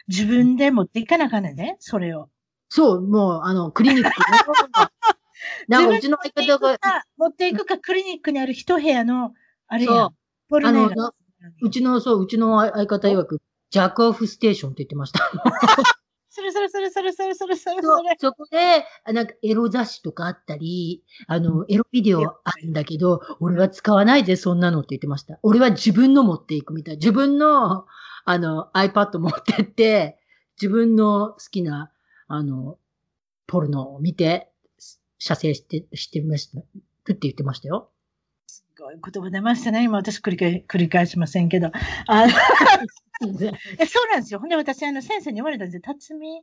[0.07, 2.29] 自分で持っていかなあかんねんで、それを。
[2.69, 4.11] そう、もう、あの、クリニック。
[5.69, 9.33] なんかうちの相方が、持っていくか、クリニックにある一部屋の、
[9.67, 10.15] あれそうやん。
[10.49, 11.13] ポルネーあの
[11.63, 15.21] うちの、そう、うちの相方曰く、ジャックオフステーションって言ってました。
[16.53, 18.17] それそれそれそれそれそれそれそれ。
[18.19, 25.39] そこで、あなんかエロ雑誌とかあったり、あの、エロビデオあるんだけど、俺は使わないで、そんなのって言ってました。
[25.43, 26.97] 俺は自分の持っていくみたい。
[26.97, 27.87] 自分の、
[28.25, 30.19] あの、iPad 持ってって、
[30.61, 31.91] 自分の好きな、
[32.29, 32.79] あの、
[33.47, 34.51] ポルノを見て、
[35.19, 36.61] 射精して、してみました。
[36.61, 36.63] っ
[37.07, 37.91] て言ってましたよ。
[38.77, 39.85] 言葉出ましたね。
[39.85, 41.71] 今私繰り返繰り返しませんけど。
[42.09, 42.27] あ
[43.21, 44.41] そうなんですよ。
[44.41, 45.83] ほんで私、あの、先生に言われたんですよ。
[45.83, 46.43] 辰巳、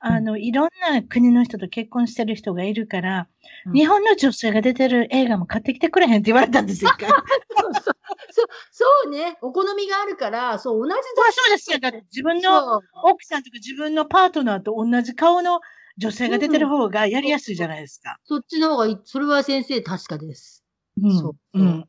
[0.00, 3.28] あの、いろんな国の人と結婚してる人がいるから、
[3.66, 6.90] うん日本の女性が出てる映画も買ってきてくれへんって言われたんですよ。
[6.96, 9.36] 一 回そうそうね。
[9.40, 10.96] お好みがあるから、そう、同じま
[11.28, 11.78] あそうですよ。
[11.80, 15.60] だって自分の奥さんとか自分のパートナーと同じ顔の
[15.98, 18.18] 女性が出てる方がやりやすいじゃないですか。
[18.24, 18.98] そっちの方がいい。
[19.04, 20.65] それは先生確かです。
[21.02, 21.18] うん。
[21.18, 21.84] そううん。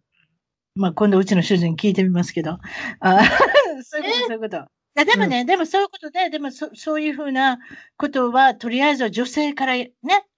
[0.76, 2.58] まあ今度うちの主人に聞いてみますけど。
[3.00, 3.20] あ
[3.84, 4.58] そういうこと、そういうこと。
[4.58, 4.60] い
[4.96, 7.60] やでもね、でもそういうことで、でもそそういうふうな
[7.98, 9.92] ことは、とりあえずは女性からね、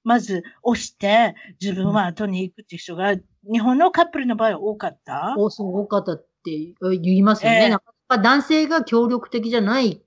[0.04, 3.16] まず押して、自分は後に行くっていう人が、
[3.52, 5.36] 日本のカップルの場合は多かった？
[5.38, 7.58] おそう多かったって言いますよね。
[7.62, 10.02] ええなかなか男性が協力的じゃない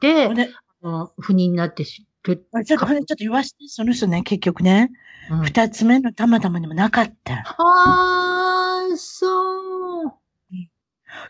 [0.00, 0.50] で、で
[0.82, 2.08] あの不妊になってしる。
[2.24, 4.90] ちょっと、ちょっと言わして、その人ね、結局ね、
[5.30, 7.56] うん二つ目のたまたまにもなかった。
[7.58, 10.12] あー、そう。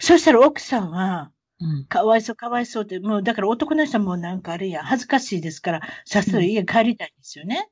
[0.01, 1.31] そしたら奥さんは、
[1.61, 1.85] うん。
[1.87, 7.69] かわいそう、かわいそうって、もう、だから男の人もなんかあれや、恥ずかしいですから、さっさと家帰りたいんですよね。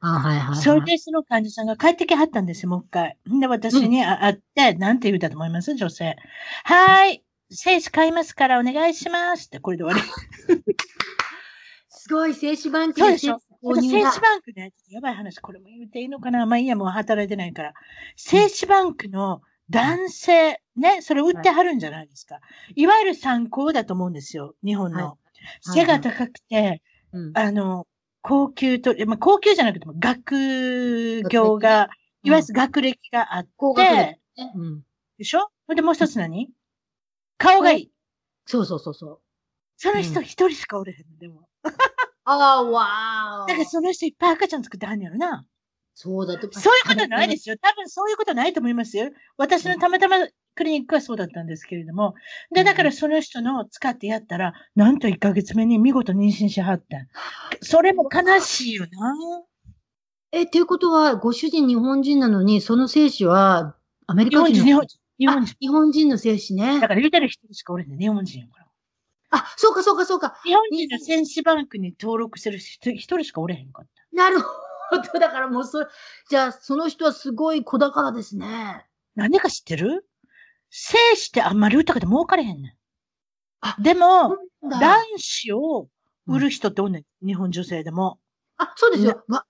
[0.00, 0.56] あはいはい、はい。
[0.56, 3.16] それで、その患者さんが帰ってきはったんですよ、もう一回。
[3.40, 5.74] で、私にあ会って、なんて言うたと思います？
[5.74, 6.16] 女性。
[6.64, 7.24] はーい。
[7.50, 10.06] 精子買いますからお願いしますって、これで終わ
[10.48, 10.64] り。
[12.06, 13.38] すごい、精子バンクそうでしょ
[13.80, 17.72] 精子バンクね、やばい話、これも言っていいのかなまあいいや、もう働いてないから。
[18.16, 19.40] 精子バンクの
[19.70, 22.40] 男性、ね、それ売ってはるんじゃないですか。
[22.74, 24.98] いわゆる参考だと思うんですよ、日本の。
[24.98, 25.18] はい
[25.60, 27.32] 背が高くて、うん。
[27.34, 27.86] あの、
[28.22, 31.90] 高級と、まあ、高級じゃなくても学業が、
[32.22, 34.20] いわゆる学歴があって、高学歴ね。
[34.54, 34.82] うん。
[35.18, 35.50] でしょ？
[35.74, 36.50] で、もう一つ何？
[37.36, 37.90] 顔がいい。
[38.46, 39.20] そうそうそうそう。
[39.76, 41.46] その人一人しかおれへんの、でも。
[42.24, 43.48] あー、わー。
[43.48, 45.44] だからその人いっぱい赤ちゃん作ってはんねやろな。
[45.94, 46.52] そうだと。
[46.58, 47.56] そういうことないですよ。
[47.60, 49.10] 多分そういうことないと思いますよ。
[49.36, 50.16] 私のたまたま
[50.56, 52.14] クリニックはそうだったんですけれども。
[52.52, 56.98] で、だからその人の使ってやったら、なんと1ヶ月目に見事妊娠しはった。
[57.60, 59.14] それも悲しいよな。
[60.32, 64.64] え、っていうことは、ご主人日本人なのに、その精子は、アメリカ人の？
[64.64, 64.98] 日本人。
[65.18, 65.56] 日本人あ。
[65.60, 66.88] 日本人の精子ねだ。
[66.88, 67.96] から言うたら一人しかおれへんね。
[67.98, 68.63] 日本人やから。
[69.36, 70.36] あ、そうかそうかそうか。
[70.44, 74.16] 日本人の戦士バンクに登録してる人一人しかおれへんかった。
[74.16, 74.46] なるほ
[74.96, 75.18] ど。
[75.18, 75.86] だからもうそ、
[76.30, 78.86] じゃあ、その人はすごい子宝ですね。
[79.16, 80.06] なんでか知ってる？
[80.70, 82.72] 精子ってあんまり売ったけど儲かれへんねん。
[83.60, 85.88] あでも、だ卵子を
[86.26, 87.26] 売る人っておんねん。
[87.26, 88.18] 日本女性でも。
[88.56, 89.24] あ、そうですよ。
[89.28, 89.46] わ、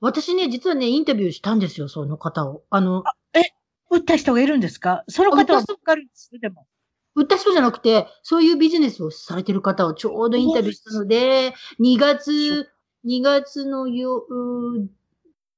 [0.00, 2.64] 私ね、実はね、インタビューしたんですよ、その方を。
[2.70, 3.04] あの、
[3.90, 5.04] 売った人がいるんですか？
[5.08, 6.66] その方は儲かるんですよ、でも。
[7.18, 12.68] 売った人じゃなくて、そういうビジネスをされてる方をちょうどインタビューしたので、2月、
[13.04, 14.86] 2月のよ、うー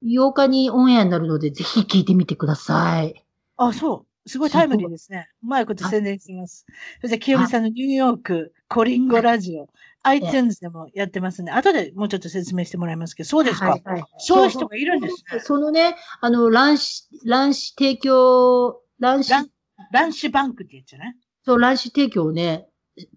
[0.03, 3.27] 8日にオンエアになるので、ぜひ聞いてみてください。
[3.59, 4.29] あ、そう。
[4.29, 5.29] すごいタイムリーですね。
[5.43, 6.65] うまいこと宣伝してます。
[7.01, 9.69] そして、清美さんのニューヨーク、コリンゴラジオ、
[10.03, 11.53] iTunes でもやってますね。
[11.53, 13.71] 後でもうちょっと説明してもらいますけど、そうですか？
[13.71, 15.41] はいはいそういう人がいるんですね。
[15.41, 19.51] そのね、あの、卵子、卵子提供、卵子、卵
[19.93, 21.17] 卵子バンクって言っちゃね。
[21.51, 22.69] そう、卵子提供をね、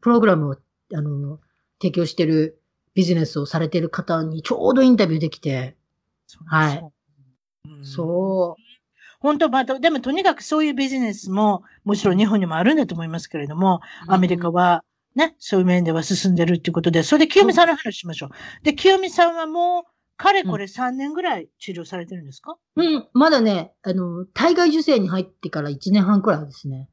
[0.02, 0.56] プログラムを、
[0.96, 1.40] あの、
[1.80, 2.60] 提供してる
[2.96, 5.78] ビジネスをされてる方にちょうどインタビューできて、
[6.46, 6.84] はい。
[7.70, 7.86] うん。
[7.86, 8.56] そ
[9.20, 14.12] 本当、まあ、でもとにかくそういうビジネスも、もちろん日本にもあるんだと思いますけれども、う。
[14.12, 14.84] アメリカは
[15.16, 18.30] ね、そういう面では進んでるっていうことで、それで清美さんの話しましょう。
[18.64, 22.56] で、清美さんはもう、かれこれ3年ぐらい治療されてるんですか？
[22.76, 26.90] うん、まだね、あの、体外受精に入ってから1年半くらいですね。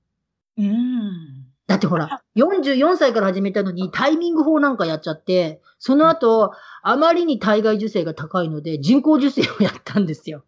[0.58, 1.46] うん。
[1.66, 10.44] だってほら、44歳から始めたのにタイミング法なんかやっちゃって、その後、あまりに体外受精が高いので人工受精をやったんですよ。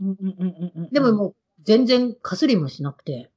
[0.00, 1.34] うんうんうんうんうんでももう
[1.64, 3.30] 全然かすりもしなくて。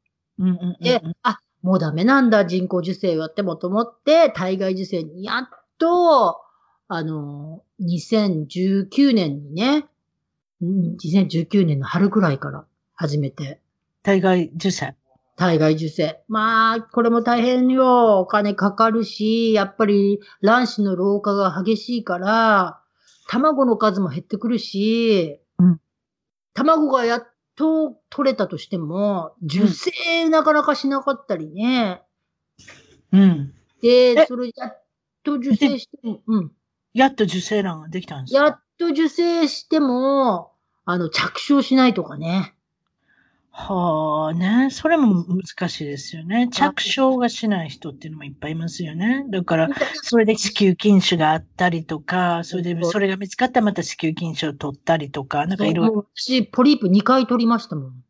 [0.82, 6.41] で、あ、もうダメなんだ、人工受精をやってもと思って、体外受精にやっと、
[6.88, 9.86] あの、2019年にね、
[10.61, 12.65] うん2019年の春くらいから
[12.95, 13.61] 始めて、
[14.03, 14.95] 体外受精？
[15.39, 16.19] 体外受精。
[16.27, 18.19] まあ、これも大変よ。
[18.19, 22.81] お金かかるし、やっぱり卵子の老化が激しいから、
[23.29, 25.79] 卵の数も減ってくるし、うん
[26.55, 32.01] 卵がやっと取れたとしても、受精なかなかしなかったりね。
[33.13, 33.53] うん。
[33.81, 34.83] でえ、それやっ
[35.23, 36.51] と受精しても、うん。
[36.93, 38.43] やっと受精卵ができたんですか？
[38.43, 40.51] やっと受精しても、
[40.83, 42.55] あの、着床しないとかね。
[43.62, 44.70] はあね。
[44.72, 46.47] それも難しいですよね。
[46.49, 49.26] 着床がしない人っていうのもいっぱいいますよね。
[49.30, 49.70] だから、
[50.01, 58.03] それで子宮筋腫があったりとか、それで、それが見つかったらまた子宮筋腫を取ったりとか、なんかいろいろ私、ポリープ2回取りましたもん。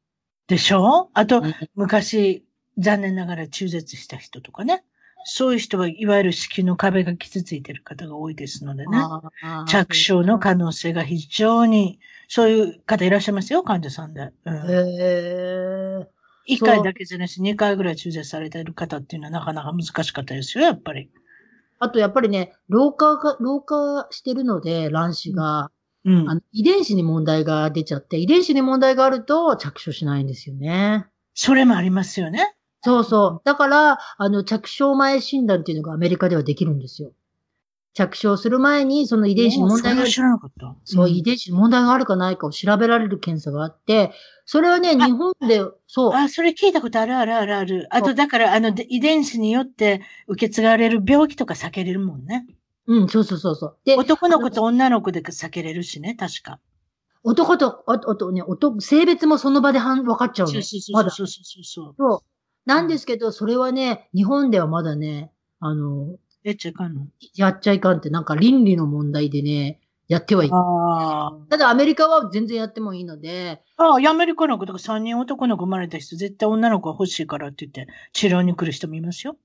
[0.48, 1.10] でしょ？
[1.14, 2.46] あと、うん昔、
[2.78, 4.84] 残念ながら中絶した人とかね。
[5.26, 8.98] そういう人はいわゆる子宮の壁が傷ついてる方が多いですのでね。
[9.68, 14.32] 着床の可能性が非常に、そういう方いらっしゃいますよ、患者さんで。
[14.46, 16.08] うんへえ。
[16.46, 21.10] 一回だけじゃなし、二回ぐらい中絶されている方っていうのはなかなか難しかったですよ、やっぱり。
[21.80, 25.72] あとやっぱりね、老化が、老化してるので、卵子が、
[26.06, 26.36] うんあ。
[26.36, 31.06] の遺伝子に問題が出ちゃって、遺伝子に問題があると着床しないんですよね。
[31.34, 32.56] それもありますよね。
[32.82, 33.42] そうそう。
[33.44, 37.12] だから、あの、着床前診断っていうのがアメリカではできるんですよ。
[37.94, 40.76] 着床する前に、その遺伝子に問題がある知らなかった。
[40.86, 44.12] そう、ん遺伝子に問題があるかないかを調べられる検査があって、
[44.46, 47.88] それはね、日本で、そう、あ、それ聞いたことあるあるあるある。
[47.92, 52.46] あと、だから、あの、で遺伝子によって受け継がれる病気とか避けれるもんね。
[52.88, 53.78] うん、そうそうそうそう。
[53.86, 56.60] で、男の子と女の子で避けれるしね、確か。
[57.24, 60.54] 男と、ああとね、男、性別もその場ではん分かっちゃうの。
[60.54, 61.96] そうそうそうそう。
[61.98, 62.20] そう。
[62.66, 67.08] なんですけど、それはね、日本ではまだね、あの、えっちゃいかんの？
[67.36, 73.84] やっちゃいかんって、なんか倫理の問題でね、やってはいただアメリカは全然やってもいいので、あ。
[73.84, 79.38] ああ、アメリカの子とか3人男の子生まれた人、絶対女の子が欲しいからって言って、治療に来る人もいますよ。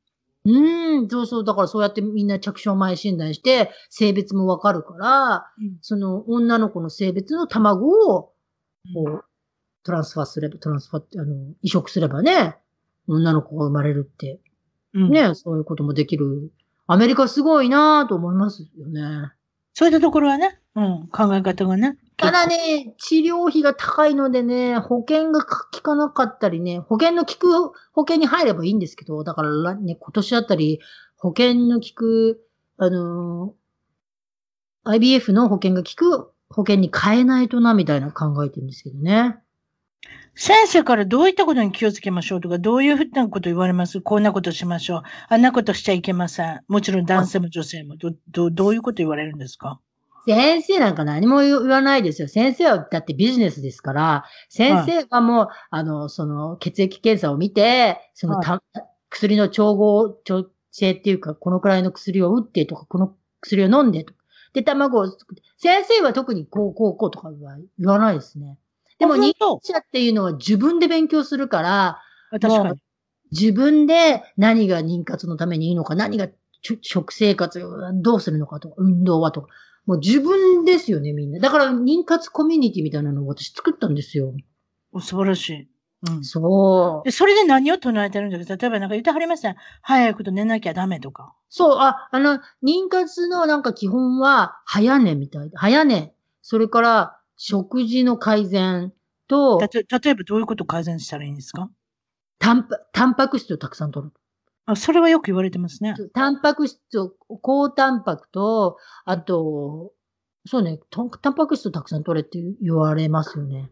[0.47, 5.79] うーん、そうそう、だからそうやってみんな着床前診断して、性別もわかるから、うん。
[5.81, 8.33] その女の子の性別の卵を、
[8.95, 9.25] こう、
[9.85, 12.57] トランスファーすれば、トランスファーって、あの、移植すればね、
[13.09, 14.41] 女の子が生まれるって、
[14.95, 15.11] うん。
[15.11, 16.53] ね、そういうこともできる。
[16.87, 19.33] アメリカすごいなぁと思いますよね。
[19.73, 21.99] そういったところはね、うん、考え方がね。
[22.17, 30.81] ただね、治療費が高いのでね、保険が効かなかったりね、保険の効く保険に入ればいいんですけど、だからね、今年あたり
[31.17, 32.41] 保険の効く、
[32.77, 33.65] あのー
[34.85, 39.39] IBF の保険が効く保険に変えないとな、みたいな考えてるんですけどね。
[40.37, 44.01] 先生からどういったことに気をつけましょうとか、どういうふうなこと言われます？
[44.01, 45.03] こんなことしましょう。
[45.29, 46.61] あんなことしちゃいけません。
[46.67, 47.97] もちろん男性も女性も。
[47.97, 49.79] ど、どどういうこと言われるんですか？
[50.27, 52.29] 先生なんか何も言わないですよ。
[52.29, 58.63] 先生はだってビジネスですから、先生はもう、あの、その血液検査を見て、そのた、
[59.11, 64.21] 薬の調合、調整っていうか、このくらいの薬を打ってとか、この薬を飲んでとか。
[64.55, 65.43] で、卵を作って。
[65.59, 67.35] 先生は特にこう、こう、こうとかは
[67.79, 68.57] 言わないですね。
[68.99, 72.01] でも、あ認本知者っていうのは自分で勉強するから、
[72.41, 72.79] 当確かに。
[73.33, 76.29] 自分で何が妊活のためにいいのか、何が
[76.83, 77.61] 食生活
[78.03, 79.49] どうするのかとか、運動はとか。
[79.87, 81.41] もう自分ですよね、みんな。
[81.41, 84.35] だから妊活コミュニティみたいなのを私作ったんですよ。
[84.93, 85.69] お素晴らしい。
[86.09, 86.25] うん。
[86.25, 87.05] そう。
[87.05, 88.57] で、それで何を唱えてるんですか？
[88.57, 89.57] 例えばなんか言ってはりません。
[89.83, 91.35] 早いこと寝なきゃダメとか。
[91.51, 95.57] そう、あ、あの、妊活のなんか基本は早寝みたいで。
[95.57, 96.15] 早寝。
[96.43, 98.93] それから食事の改善
[99.29, 101.71] と、たと例えばどういうことを改善したらいいんですか？
[102.39, 104.13] タンパ、タンパク質をたくさん取る。
[104.67, 105.95] あ、それはよく言われてますね。
[106.15, 107.13] タンパク質を、
[107.43, 109.93] 高タンパクと、あと、
[110.47, 113.71] そうね、タンパク質をたくさん取れって言われますよね。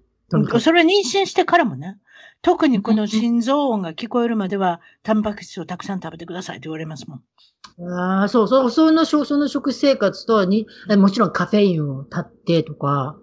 [0.60, 1.98] それは妊娠してからもね。
[2.40, 7.22] 特にこの心臓音が聞こえるまでは、タンパク質をたくさん食べてくださいって言われますもん。
[7.90, 13.18] ああ、そうそう、その、その食生活とに、もちろんカフェインを断ってとか。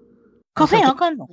[0.59, 1.29] カフェインあかんの？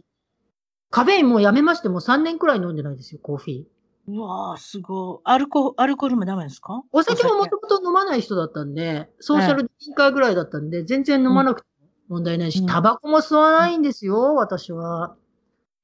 [0.90, 4.12] カフェインもうやめまして、もう3年くらい飲んでないですよ、コーヒー。
[4.12, 5.18] うわぁ、すごい。
[5.24, 6.82] アルコ、アルコールもダメですか？
[6.92, 11.66] お酒ももともと飲まない人だったんで、ソーシャル委員会ぐらいだったんで、全然飲まなくて
[12.08, 15.16] 問題ないし、タバコも吸わないんですよ、私は。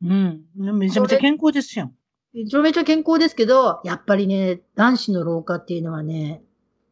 [0.04, 0.44] うん。
[0.56, 1.92] めちゃめちゃ健康ですよ。
[2.32, 6.42] めちゃめちゃ健康ですけど、やっぱりね、男子の老化っていうのはね、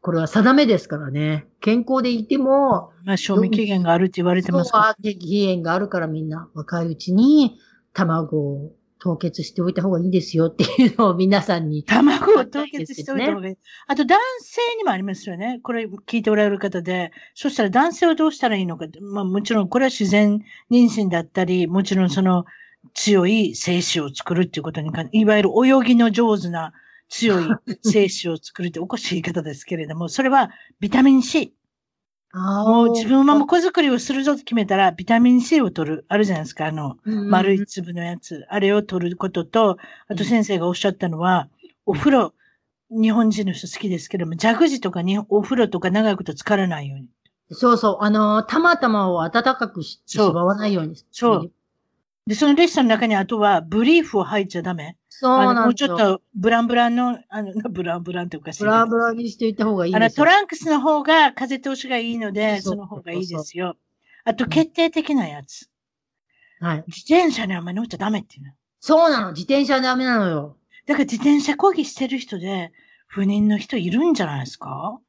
[0.03, 1.47] これは定めですからね。
[1.61, 4.85] 健康でいても、まあ、賞味期限があるって言われてますから。
[4.87, 7.59] そう、期限があるからみんな若いうちに
[7.93, 13.57] 卵を凍結しておいた方がいいですよっていうのを皆さんに、卵を凍結しておいた方がいい。
[13.89, 15.61] あと男性にもありますよね。
[15.63, 17.11] これ聞いておられる方で。
[17.35, 18.87] そしたら男性はどうしたらいいのか。
[19.01, 22.45] まあもちろんこれは自然妊娠だったり、もちろんその
[22.95, 26.73] 強い精子を作るっていうことにか、いわゆる泳ぎの上手な
[27.11, 27.45] 強い
[27.83, 30.51] 精子を作るっておかしい言い方ですけれども、それは
[30.81, 31.53] ビタミン C。
[32.33, 36.05] もう自分はもう子作りをするぞと決めたら、ビタミン C を取る。
[36.09, 36.67] あるじゃないですか。
[36.67, 38.47] あの、丸い粒のやつ。
[38.49, 41.49] あれを取ることと、あと先生がおっしゃったのは、
[41.87, 42.35] お風呂、
[42.91, 47.07] 日本人の人好きですけども、ジャグジとかにお風呂とか長くと浸からないように。
[47.51, 47.97] そうそう。
[48.01, 50.95] あの、たまたまを暖かくしてしまわないように。
[51.11, 51.53] そう。
[52.31, 54.97] で、そのレッスンの中にあとは、ブリーフを履いちゃダメ。
[55.09, 58.61] そうなんもうちょっと、ブランブランの、あの、 ブランブランっておかしい。
[58.61, 63.77] ブランブランにしていった方がいいですあの、トランクスの方が風通しがいいので、その方がいいですよ。
[64.25, 65.69] あと、決定的なやつ。
[66.61, 66.85] はい。
[66.87, 68.53] 自転車にあんまり乗っちゃダメっていうの。
[68.79, 69.33] そうなの。
[69.33, 70.57] 自転車ダメなのよ。
[70.87, 72.71] だから自転車講義してる人で、
[73.09, 75.01] 不妊の人いるんじゃないですか？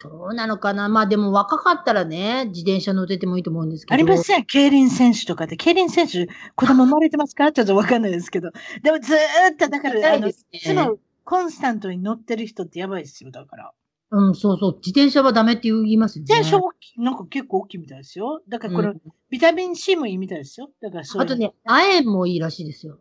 [0.00, 0.88] どうなのかな？
[0.88, 3.94] まあでも若かったらね、自転車乗っててもいいと思うんですけど。
[3.94, 4.44] ありません。
[4.44, 5.56] 競輪選手とかで。
[5.56, 7.50] 競輪選手、子供生まれてますか？
[7.52, 8.50] ちょっとわかんないですけど。
[8.82, 9.16] でもずー
[9.54, 13.72] っと、だから、あの、いつもコンスタントに乗ってる人ってやばいですよ、だから。
[14.10, 14.76] うん、そうそう。
[14.76, 16.26] 自転車はダメって言いますよね。
[16.28, 18.40] 自転車大きい、なんか結構大きいみたいですよ。
[18.48, 20.70] だからこれ、うん、ビタミン C もいいみたいですよ。
[20.80, 23.00] だからそうあとね、亜鉛もいいらしいですよ。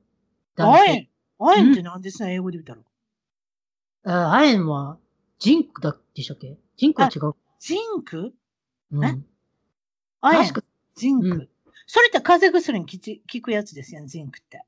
[0.58, 1.10] 亜鉛？
[1.39, 2.82] 亜鉛って何ですね、英語で言ったら。
[4.04, 4.98] あ亜鉛は、
[5.40, 6.58] ジンクだでしたっけ？
[6.78, 7.34] ジンクは違う。
[7.60, 8.34] ジンク？
[8.92, 9.06] うん。
[9.06, 9.18] え？
[10.22, 10.44] あや
[10.96, 11.50] ジンク、うん、
[11.86, 12.86] それって風邪薬に
[13.32, 14.64] 効くやつですよね、ジンクって。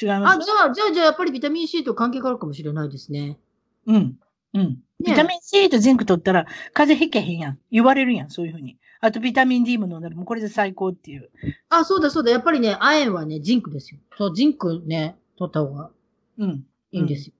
[0.00, 0.38] 違います？
[0.38, 3.38] あ、じゃあ、じゃあ、じゃあ、やっぱりビタミン C と関係があるかもしれないですね。
[3.86, 4.18] うん。
[4.54, 4.78] うん。
[5.04, 7.58] ビタミン C とジンク取ったら、風邪ひけへんやん。
[7.70, 8.78] 言われるやん、そういうふうに。
[9.00, 11.30] あと、ビタミン D も飲んだら、もうこれで最高っていう。
[11.68, 12.30] あ、そうだ、そうだ。
[12.30, 14.00] やっぱりね、亜鉛はね、ジンクですよ。
[14.16, 15.90] そう、ジンクね、取った方が。
[16.38, 16.66] うん。
[16.92, 17.34] いいんですよ。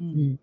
[0.00, 0.06] うん。
[0.06, 0.40] うん、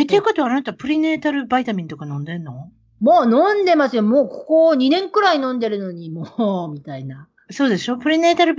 [0.00, 2.70] え、っていうことはあなたプリネータルバイタミンとか飲んでんの？
[3.00, 4.02] もう飲んでますよ。
[4.02, 7.28] もうここ2年くらい飲んでるのに、もう、みたいな。
[7.50, 7.96] そうでしょ？
[7.96, 8.54] プリネータル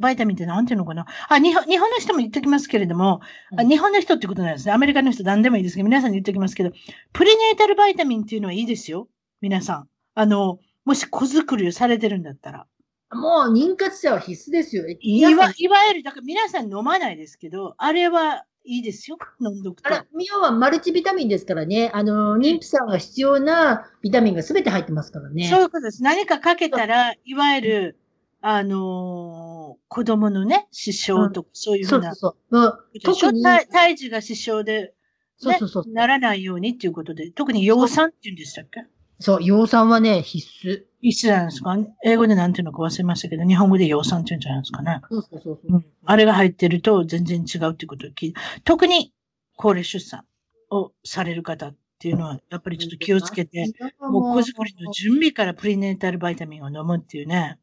[0.00, 1.06] バイタミンって何ていうのかな？
[1.28, 3.20] あ、日本、日本の人も言っときますけれども、
[3.56, 4.72] うん、日本の人ってことなんですね。
[4.72, 6.72] アメリカの人何でもいいですけど、皆さんに言っときますけど、
[7.12, 9.08] プリネータルバイタミンっていうのはいいですよ。
[9.40, 9.88] 皆さん。
[10.14, 12.66] あの、もし子作りをされてるんだったら。
[13.12, 14.84] もう妊活者は必須ですよ。
[14.88, 19.88] いわ、いわゆる、だから皆さん飲まないですけど、あれはいいですよ、飲んどくと。
[19.92, 21.90] あれ、要はマルチビタミンですからね。
[21.94, 25.48] あの、妊婦さんが必要なビタミンがすべて入ってますからね。
[25.48, 26.02] そういうことです。
[26.02, 27.98] 何かかけたら、いわゆる、
[28.40, 32.14] あのー、子供のね、支障とか、そういうふうな。
[32.14, 33.00] そうそうそう。
[33.00, 33.42] 特に。
[33.42, 34.92] 胎児が支障で、ね、
[35.36, 38.86] そうそうそうならないようにっていうことで、特に養酸って言うんでしたっけ？
[39.18, 40.84] そう、養酸はね、必須。
[41.02, 41.76] 必須なんですか？
[42.04, 45.00] 英語でなんていうのか忘れましたけど、日本語で養酸って言うんじゃないですかね。
[45.10, 45.86] そうそうそうそう、うん。
[46.04, 49.12] あれが入ってると全然違うっていうことを聞いて、特に
[49.56, 50.24] 高齢出産
[50.70, 57.58] をされる方っていうのは、やっぱりちょっと気をつけて、もう子作りの準備からプリネータルバイタミンを飲むっていうね。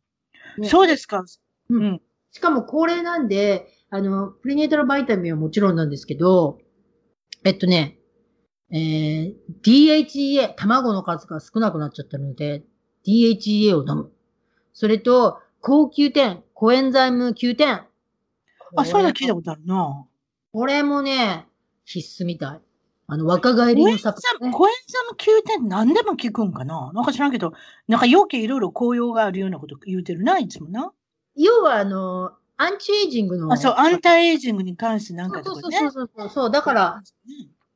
[0.57, 1.23] ねそうですか？
[1.69, 2.01] うん。
[2.31, 6.59] しかも高齢なんで、あの、プリネータルバイタミンはもちろんなんですけど、
[7.43, 7.97] えっとね、
[8.71, 9.33] えー、
[9.63, 12.63] DHEA、卵の数が少なくなっちゃったので、
[13.09, 14.11] DHEA を飲む。
[14.73, 17.81] それと、高級点、コエンザイム9点。
[18.75, 20.05] あ、そういうの聞いたことあるな。
[20.53, 21.47] これもね、
[21.85, 22.59] 必須みたい。
[23.07, 24.53] あの、若返りのサプリ、ね。
[24.53, 26.91] コエンザム9点何でも効くんかな？
[26.93, 27.53] なんか知らんけど、
[27.87, 30.91] なんか要件いろいろ効用があるようなこと言うてるな、いつもな。
[31.35, 33.51] 要は、あの、アンチエイジングの。
[33.51, 35.77] あ、そう、アンタイエイジングに関してなんかとかね。
[35.79, 36.51] そうそうそうそう。
[36.51, 37.03] だから、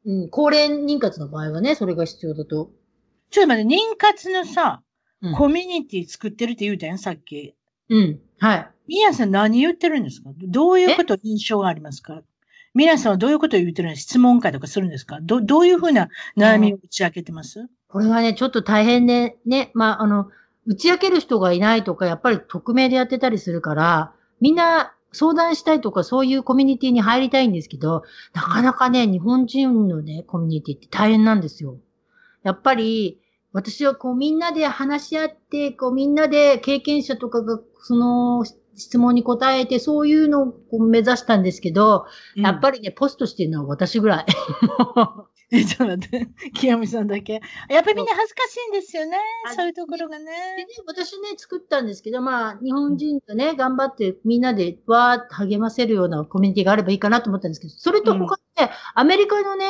[0.06, 2.70] うん、高齢妊活の場合はね、それが必要だと。
[3.32, 4.84] ちょっと待って、妊活のさ、
[5.36, 7.56] コミュニティ作ってるって言うたやん、さっき。
[7.90, 8.20] うん。
[8.40, 8.70] はい。
[8.88, 10.30] 皆さん何言ってるんですか？
[10.38, 12.22] どういうこと印象がありますか？
[12.74, 15.20] 皆さんはどういうことを言ってるんですか質問会とかするんですか？
[15.22, 17.70] どどういうふうな悩みを打ち明けてます？
[17.88, 20.30] これはね、ちょっと大変で、ね、まあ、あの、
[20.66, 28.04] 打ち明ける人がいないとか、やっぱり匿名でやってたりするから、みんな相談したいとか、そういうコミュニティに入りたいんですけど、
[28.34, 31.78] なかなかね、日本人のね、コミュニティって大変なんですよ。
[32.42, 33.20] やっぱり、
[33.54, 38.43] 私はこうみんなで話し合って、こうみんなで経験者とかがその
[38.76, 44.26] 質問に答えて、そういうのをこう目指したんですけど、やっぱりね、ポストしてるのは私ぐらい。
[44.28, 44.34] り。
[45.60, 46.28] え、ちょっと待って。
[46.56, 47.34] 清美さんだけ。
[47.70, 49.54] やっぱりみんな恥ずかしいんですよねあ。
[49.54, 50.32] そういうところがでね。
[50.58, 59.66] ね、私ね、作ったんですけど、まあ、日本人とね、頑張ってみんなでわーっと励ませるようなコミュニティがあればいいかなと思ったんですけど、それと他にね、アメリカのね、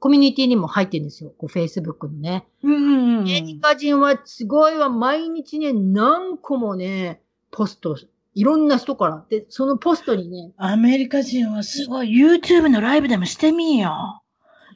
[0.00, 1.32] コミュニティにも入ってるんですよ。
[1.36, 2.46] こう、Facebook のね。
[2.62, 3.20] うんうんうん。
[3.20, 7.20] アメリカ人はすごいわ、毎日ね、何個もね、
[7.50, 7.96] ポスト、
[8.34, 9.24] いろんな人から。
[9.28, 12.16] で、そのポストにね、アメリカ人はすごい。
[12.16, 14.22] YouTube のライブでもしてみよ。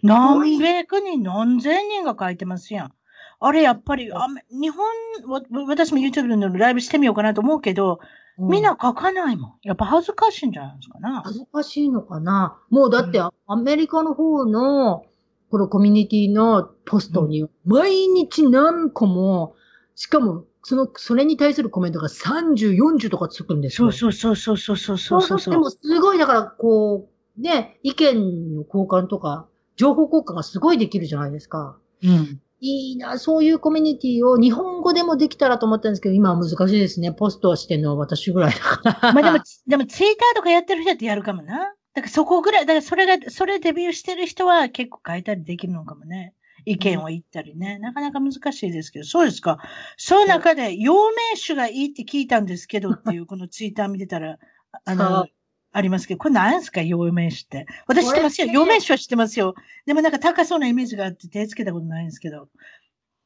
[0.02, 2.92] 何百人、何千人が書いてますやん。
[3.38, 4.84] あれ、やっぱり、あめ日本、
[5.28, 8.00] わ私も YouTube のライブしてみようかなと思うけど、
[8.38, 9.54] みんな書かないもん。
[9.62, 11.22] やっぱ恥ずかしいんじゃないですかな。
[11.24, 15.04] 恥ずかしいのかなもうだって、うアメリカの方の、
[15.52, 19.54] このコミュニティのポストに、毎日何個も、
[19.94, 23.92] しかも、その、それに対するコメントが30、40とかつくんですよ。
[23.92, 29.46] そうそうそうそうそうそうそうそうでも、すごい、だから、こう、ね、意見の交換とか、
[29.76, 31.76] 情報交換がすごいできるじゃないですか。
[32.02, 32.40] うん。
[32.60, 37.12] いいな、そういうコミュニティを日本語でもできたらと思ったんですけど、今は難しいですね。
[37.12, 39.12] ポストをしてるのは私ぐらいだから。
[39.12, 41.74] まあでも、でもツイッターとかやってる人ってやるかもな。
[41.94, 46.34] だからそこぐらい、だからそれが、それデビューしてる人は結構書いたりできるのかもね。
[46.64, 47.78] 意見を言ったりね。
[47.80, 49.58] なかなか難しいですけど、そうですか。
[49.96, 54.38] その中で、陽明酒がいいって聞いたんですけどっていう、 このツイッター見てたら、
[54.84, 55.30] あそのう、
[55.72, 57.66] ありますけど、これ何ですか、陽明酒って。
[57.88, 58.46] 私知ってますよ。
[58.46, 59.54] 陽明酒は知ってますよ。
[59.86, 62.48] でもなんか高そうなイメージがあって手つけたことないんですけど。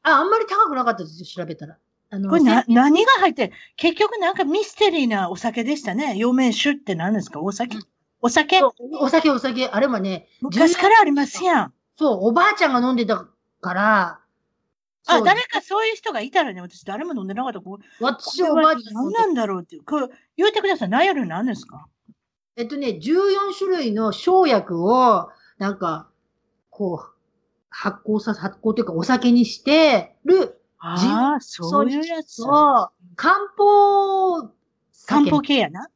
[0.03, 1.77] あ、あんまり高くなかったですよ、調べたら。
[2.09, 6.15] あのこれな、せ何が入って、結局なんかミステリーなお酒でしたね。
[6.17, 7.39] 陽明酒って何ですか？
[7.41, 7.77] お酒？
[7.77, 7.83] うん
[8.21, 8.61] お酒？
[8.99, 9.67] お酒、お酒。
[9.67, 11.73] あれはね、昔からありますやん。
[11.97, 13.27] そう、おばあちゃんが飲んでた
[13.61, 14.19] から、
[15.03, 17.59] そあ、う誰かそういう人がいたらね、私誰も飲んでなかった。
[18.01, 19.83] 私はおばあちゃん何なんだろうっていう。
[19.83, 20.89] これ言うてください。
[20.89, 21.87] 何やる何ですか？
[22.55, 26.09] えっとね、14種類の生薬を、なんか、
[26.71, 27.13] こう、
[27.69, 32.41] 発酵さ、発酵というかお酒にしてる、ああ、そういうやつ。
[32.41, 34.51] そう、漢方漢
[35.21, 35.87] 酒方系やな。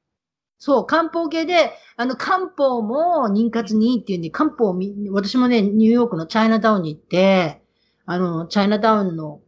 [0.64, 7.64] そう、漢方系で、あの、漢方も妊活にいいっていうんで、漢方を、私もね、ニューヨークのチャイナタウンに行って、
[8.06, 9.42] あの、チャイナタウンの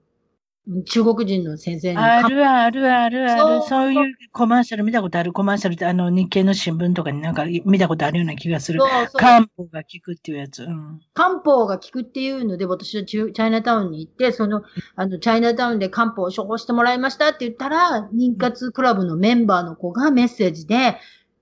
[0.86, 3.61] 中国人の先生に、あるあるあるある。
[3.68, 5.34] そういうコマーシャル見たことある。
[5.34, 8.86] コマーシャルって、あの、日経の新聞とかになんか見たことあるような気がするそ。
[8.86, 10.64] うそう漢方が効くっていうやつ。
[10.64, 11.01] うん。
[11.14, 14.64] 漢方が効くっていうので、私はチャイナタウンに行って、その、
[14.95, 20.97] あの、チャイナタウンで漢方を処方してもらいましたって言ったら、妊活クラブのメンバーの子がメッセージで、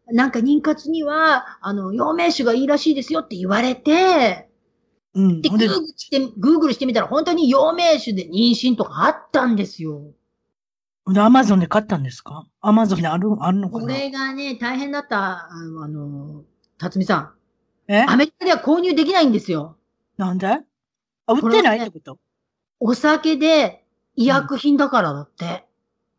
[0.07, 4.49] なんか妊活には、あの、陽明酒がいいらしいですよって言われて、
[5.13, 5.41] うん。
[5.41, 10.01] で、グーグルして、グーグルしてみたら、本当に陽明酒で妊娠とかあったんですよ。
[11.05, 12.45] アマゾンで買ったんですか？
[12.61, 16.43] アマゾンである、あるのかこなれがね、大変だった、あの、あの
[16.77, 17.33] 辰巳さ
[17.87, 18.05] え？
[18.05, 18.09] ん。
[18.09, 19.77] アメリカでは購入できないんですよ。
[20.15, 20.47] なんで？
[20.47, 20.61] あ、
[21.33, 22.19] 売ってないってこと？
[22.79, 23.83] お酒で
[24.15, 25.65] 医薬品だからだって。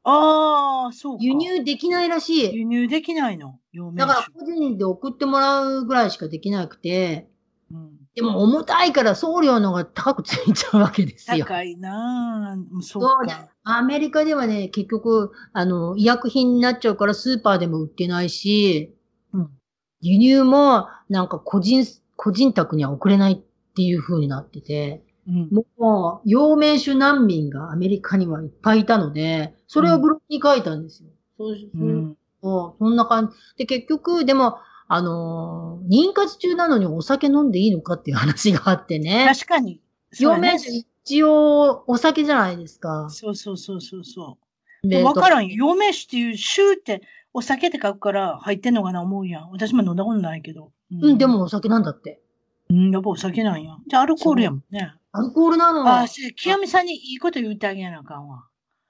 [0.05, 1.24] ああ、そうか。
[1.24, 2.55] 輸入できないらしい。
[2.55, 3.61] 輸入できないの？
[3.72, 4.32] 陽明だから酒。
[4.40, 7.30] 個人で送ってもらうぐらいしかできなくて、
[7.70, 11.46] うんでも重たいから送料の方が高くついちゃうわけですよ。
[11.46, 12.82] 高いなぁ。
[12.82, 13.48] そうか。。
[13.64, 18.94] アメリカではね、結局、あの、医薬品になっちゃうからスーパーでも売ってないし、
[19.32, 19.50] うん
[20.04, 21.86] 輸入もなんか個人、
[22.16, 23.36] 個人宅には送れないっ
[23.74, 25.48] ていう風になってて、うん。
[25.78, 31.10] もう、陽明酒難民がアメリカにはいっぱいいたので、それをブログに書いたんですよ。
[31.38, 32.16] そうそううん。
[32.42, 33.36] そんな感じ。
[33.58, 34.56] で、結局、でも、
[34.95, 39.26] あのー妊活中なのにお酒飲んでいいのかっていう話があってね。
[39.28, 39.80] 確かに。
[40.18, 43.09] 陽明酒一応お酒じゃないですか。
[43.11, 44.38] そうそうそうそうそ
[44.84, 44.88] う。
[44.88, 45.55] でわからんよ。
[45.68, 49.51] 陽明酒っていう、酒って、お酒って書くから入ってんのかな思うやん。
[49.51, 50.70] 私も飲んだことないけど。
[50.93, 51.26] うん、で。
[51.26, 52.20] もお酒なんだって。
[52.70, 53.76] うん、やっぱお酒なんや。
[53.86, 54.93] じゃあアルコールやもんね。
[55.12, 58.45] アルコールなのあ、し清美さんにいいこと言ってあげなあかんわ。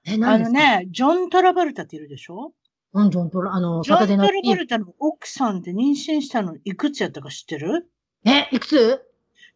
[0.05, 0.57] え、あ何ですか？
[0.59, 2.53] のね、ジョン・トラバルタっているでしょ？
[2.93, 7.89] うん、ジョントラ、あの、ジョン・トラサタデーナイトバルタの奥さんって妊娠したのいくつやったか知ってる？
[8.25, 9.01] え、いくつ？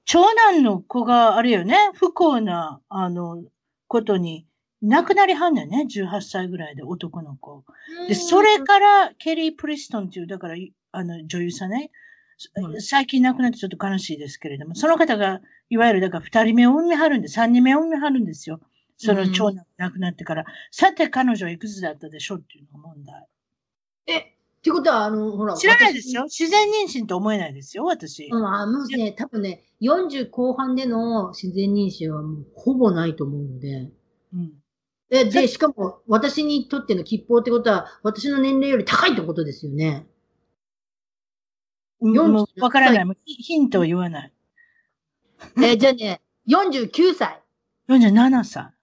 [0.05, 3.43] 長男の子があれよね、不幸な、あの、
[3.87, 4.47] ことに、
[4.81, 7.63] 亡くなりはんねんね、18歳ぐらいで男の子。
[8.07, 11.91] で、それから、ケリー・プリストンっていう、だから、いあの、女優さんね、
[12.55, 12.81] うん。
[12.81, 18.61] 最近亡くなってちょっと悲しいですけれども、その方が、いわゆる、だから、二人目を産みはるんで、三人目を産みはるんですよ。
[18.97, 23.27] その長男が亡くなってから、さて彼女はいくつだったでしょうっていうのが問題。
[24.07, 24.23] え、っ
[24.61, 25.55] てことは、あの、ほら。
[25.55, 26.23] 知らないですよ。
[26.23, 28.27] 自然妊娠と思えないですよ、私。
[28.31, 33.91] うん、あのね、多分ね、40後半での自然妊娠はもうほぼないと思うので。
[34.33, 34.53] うん。
[35.09, 40.07] で、で、しかも、私にとっての吉報ってことは、私の年齢より高いってことですよね。
[41.99, 43.05] うんもうわからない。
[43.05, 44.33] もうヒヒントを言わない。
[45.57, 47.41] えーじゃあね、49歳。
[47.89, 48.76] 47歳。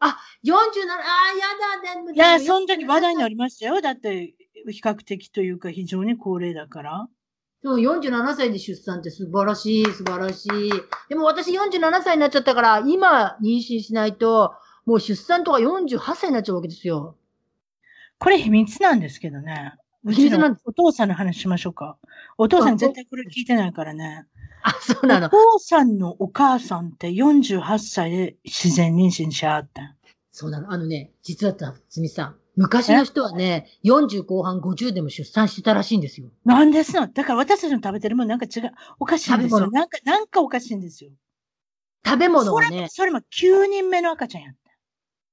[0.00, 3.80] 47、あー、やだ、でもいや、そんなに話題になりましたよ。
[3.80, 4.34] だって、
[4.68, 7.08] 比較的というか非常に高齢だから。
[7.62, 10.72] そう、47歳で出産って素晴らしい、素晴らしい。
[11.08, 14.54] でも私47歳になっちゃったから、今妊娠しないと、
[14.86, 17.16] もう出産とか48歳になっちゃうわけですよ。
[18.18, 19.74] これ秘密なんですけどね。
[20.04, 21.98] うちの秘密なんでお父さんの話しましょうか。
[22.38, 24.26] お父さん絶対これ聞いてないからね。
[24.62, 25.26] あ、そうなの。
[25.26, 29.96] お父さんのお母さんって48歳で自然妊娠しはったん？
[30.32, 30.72] そうなの。
[30.72, 32.36] あのね、実はたつみさん。
[32.56, 36.28] 昔の人はね、40後半50でも出産してたらしいんですよ。
[36.44, 37.06] なんですの？
[37.08, 38.72] だから私たちの食べてるもんなんか違う。
[38.98, 39.58] おかしいんですよ。
[39.60, 41.10] 食べ物なんか、なんかおかしいんですよ。
[42.04, 44.54] 食べ物それもはね、それも9人目の赤ちゃんやっ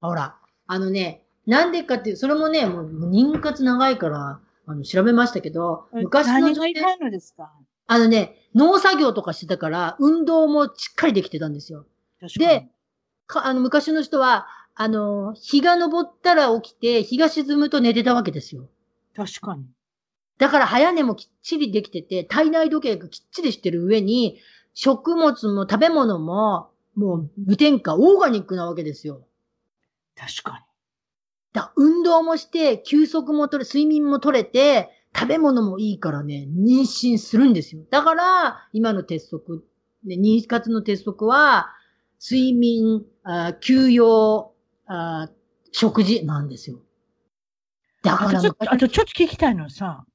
[0.01, 0.07] た。
[0.07, 7.51] ほら、あのね、なんでかっていう、それもね、もう妊活長いから、あの、調べましたけど、昔の何女性、がいかんのですか？
[7.87, 11.85] あのね、農作業とかしてたから、運動もしっかりできてたんですよ。
[12.37, 12.67] で、
[13.27, 18.69] かあの、昔の人は、あの、日が昇ったら起きて、日が沈むと寝てたわけですよ。
[19.15, 19.65] 確かに。
[20.37, 24.39] だから早寝もきっちりできてて、体内時計がきっちりしてる上に、
[24.73, 29.21] 食物も食べ物も、もう無添加、オーガニックなわけですよ。
[30.15, 30.65] 確かに。
[31.53, 37.81] だ運動もして、休息も取れ、睡眠も取れて、食べ物もいいからね、妊娠するんですよ。
[37.89, 39.65] だから、今の鉄則、
[40.05, 41.73] ね、妊活の鉄則は、
[42.21, 44.53] 睡眠、あ休養
[44.85, 45.29] あ、
[45.71, 46.79] 食事なんですよ。
[48.03, 50.05] だからあとちょっと、ちょっと聞きたいのはさ、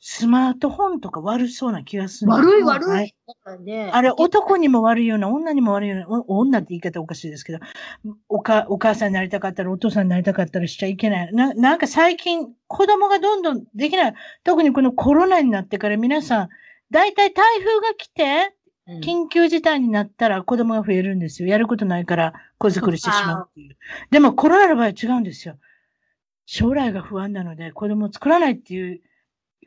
[0.00, 2.30] スマートフォンとか悪そうな気がする。
[2.30, 3.90] 悪い悪はいだからね。
[3.92, 7.58] あれ、男にも悪いような、女にも悪いような、お女って言い方おかしいですけど、
[8.28, 11.32] おか、お母さんになりたかったら、お父さんになりたかったらしちゃいけない。
[11.34, 14.14] な、なんか最近、子供がどんどんできない。
[14.42, 16.48] 特にこのコロナになってから皆さん、
[16.90, 21.48] 大体台風が来て、うん緊急事態になったら子供が増えるんですよ。
[21.48, 23.76] やることないから子作りしてしまうっていう。
[24.10, 25.58] でもコロナの場合は違うんですよ。
[26.44, 29.00] 将来が不安なので子供を作らないっていう、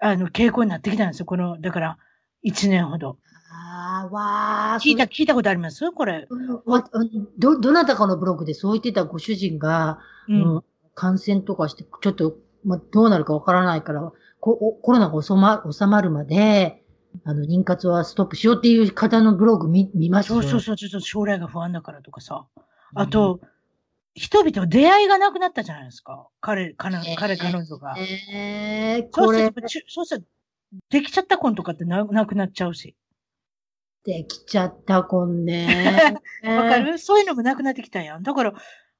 [0.03, 1.25] あの、傾向になってきたんですよ。
[1.25, 1.97] この、だから、
[2.41, 3.17] 一年ほど。
[3.55, 5.91] あーわー聞いた、聞いたことあります？
[5.91, 6.27] これ。
[7.37, 10.33] ど、どなたかのブログでそう言ってたご主人が、う。
[10.33, 10.63] うんん
[10.95, 16.83] 感染とかして、ちょっと、ま、どうなるかわからないから、コロナが収ま収まるまで、
[17.23, 22.45] あの、妊活はストップしようっていう方のブログ見、見ましたよそうそうそう、ちょっと将来が不安だからとかさ。
[22.93, 23.39] あと、
[24.15, 26.27] 人々出会いがなくなったじゃないですか。
[26.39, 27.95] 彼、彼、彼、彼女が。
[27.97, 30.27] えー、そうすこれると、ちそうすると、
[30.89, 32.95] できちゃった婚とかってななくなっちゃうし。
[34.03, 36.19] できちゃったこんね。
[36.43, 36.97] わかる？
[36.99, 38.23] そういうのもなくなってきたやん。
[38.23, 38.53] だから、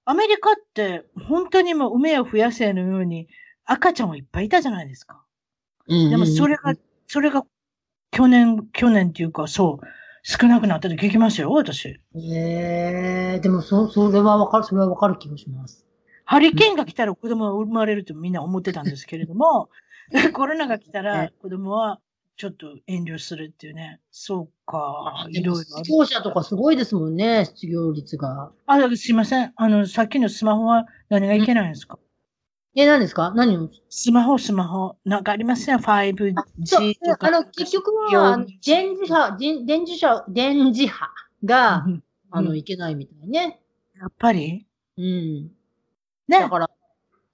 [0.05, 3.28] アメリカって、本当にもう梅を増やせのように、
[3.66, 5.24] 赤ちゃんはいっぱいいたじゃないですか。
[5.88, 6.74] うんでもそれが、
[7.07, 7.45] それが、
[8.11, 9.86] 去年、去年っていうか、そう、
[10.24, 11.99] 少なくなったって聞きましたよ、私。
[12.15, 15.86] えー、でもそ、それはわかる、それはわかる気がします。
[16.26, 19.69] ハリケーンが来たら子供が生まれるとみんな思ってたんですけれども、
[20.34, 21.99] コロナが来たら子供は
[22.38, 23.99] ちょっと遠慮するっていうね。
[24.11, 25.86] そうか、いろいろある。
[25.86, 28.51] 失業者とかすごいですもんね、失業率が。
[28.65, 29.51] あ、すいません。
[29.55, 31.99] あの、さっきのスマホは何がいけないんですか、
[32.76, 33.32] え、何ですか？
[33.36, 33.69] 何を？
[33.89, 34.95] スマホ、スマホ。
[35.05, 36.34] なんかありません ?5G
[36.65, 37.28] そうとか。
[37.28, 41.07] あの、結局は、電磁波、電電磁波、電磁波
[41.45, 43.59] がう、んあの、うんいけないみたいね。
[43.99, 44.65] やっぱり？
[44.97, 45.51] うん。
[46.28, 46.49] ねだ。
[46.49, 46.69] から、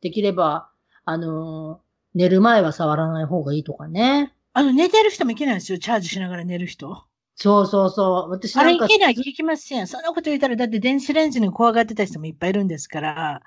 [0.02, 0.70] できれば、
[1.06, 4.34] あのー寝る前は触らない方がいいとかね。
[4.54, 5.78] あの、寝てる人もいけないんですよ。
[5.78, 7.04] チャージしながら寝る人。
[7.36, 8.32] そうそうそう。
[8.32, 9.86] 私あなんか、れいけない、聞きません。
[9.86, 13.42] そんなこと言ったら、だって電子レンジに怖がってた人もいっぱいいるんですから、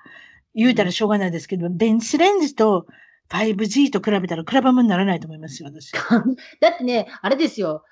[0.55, 2.85] 言うたらしょうがないですけど、電子レンジと
[3.29, 5.91] 5G と比べたら比べ物にならないと思いますよ、私。
[6.61, 7.83] だってね、あれですよ。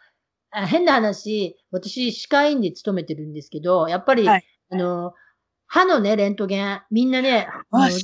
[0.51, 5.13] あ変な話、私、歯科医院で勤めてるんですけど、やっぱり、はいあの、
[5.67, 7.95] 歯のね、レントゲン、みんなね、あ、レ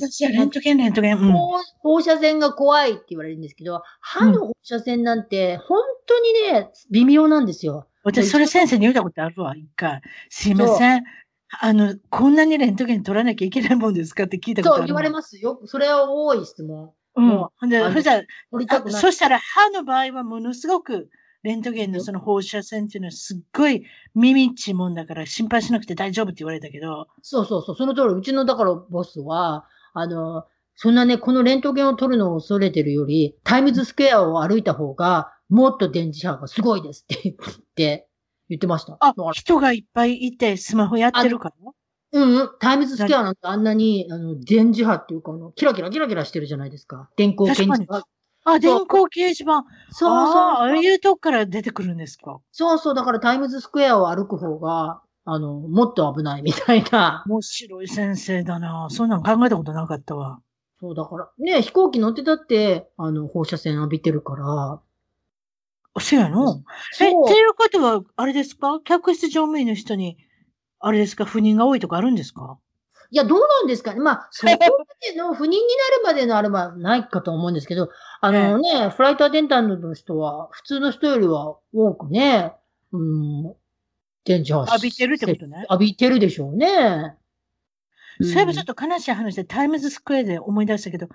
[0.44, 1.18] ントゲン、レントゲン。
[1.18, 1.32] うん。
[1.32, 7.86] 放放射線が怖いって言われるんですけど、歯の放射線なんて、本当にね、微妙なんですよ。
[8.04, 10.00] 私、それ先生に言ったことあるわ、一回。
[10.30, 11.04] すいません。
[11.60, 14.82] あの、こんなにレントゲン取らなきゃいけないもんですかって聞いたことあるわ。
[14.82, 15.60] そう言われますよ。
[15.64, 16.92] それは多い質問。
[17.16, 17.26] うん。
[17.26, 18.94] もほんで、あのほんじゃ、取りたくない。
[18.94, 21.08] あそしたら歯の場合はものすごく、
[21.42, 23.84] レントゲンのその放射線っていうのはすっごい
[24.14, 27.06] 耳っちいもんだから心配しなくて大丈夫って言われたけど。
[27.22, 27.76] そうそうそう。
[27.76, 30.44] その通り、うちのだからボスは、あの、
[30.74, 37.36] そんなね、このレントゲンを取るのを恐れてるより、タイムズスクエアを歩いた方が、もっと電磁波がすごいですって言っ
[37.74, 38.08] て、
[38.48, 38.96] 言ってました。
[39.00, 41.72] あ人がいっぱいいてスマホやってるから？
[42.12, 42.50] うんうん。
[42.58, 47.10] タイムズスクエアなんてあんなに、あの、電磁波っていうか、あの、キラキラキラキラしてるじゃないですか。
[47.16, 48.06] 電光掲示板。
[48.44, 49.64] あ、電光掲示板。
[49.90, 50.78] そうああ、あそうそう。
[50.78, 52.40] あいうとこから出てくるんですか？
[52.52, 52.94] そうそう。
[52.94, 57.24] だからタイムズスクエアを歩く方が、あの、もっと危ないみたいな。
[57.28, 58.86] 面白い先生だな。
[58.90, 60.40] そんなん考えたことなかったわ。
[60.80, 64.80] そう、だから、ね、飛行機乗ってたって、あの、放射線浴びてるから。
[66.00, 66.62] そうやの？
[67.00, 68.80] え、そうっていうことは、あれですか？
[68.84, 70.16] 客室乗務員の人に、
[70.80, 71.24] あれですか？
[71.24, 72.58] 不妊が多いとかあるんですか？
[73.10, 74.00] いや、どうなんですかね。
[74.00, 75.62] まあ、そこまでの 不妊になる
[76.04, 77.88] までのあればないかと思うんですけど、
[78.20, 82.52] あのね、フライトアテンダントの人は、普通の人よりは多くね、
[82.92, 83.54] うん、
[84.24, 85.64] 電磁波浴びてるってことね。
[85.70, 87.16] 浴びてるでしょうね。
[88.20, 91.08] そういえばちょっと悲しい話で、タイムズスクエアで思い出したけど、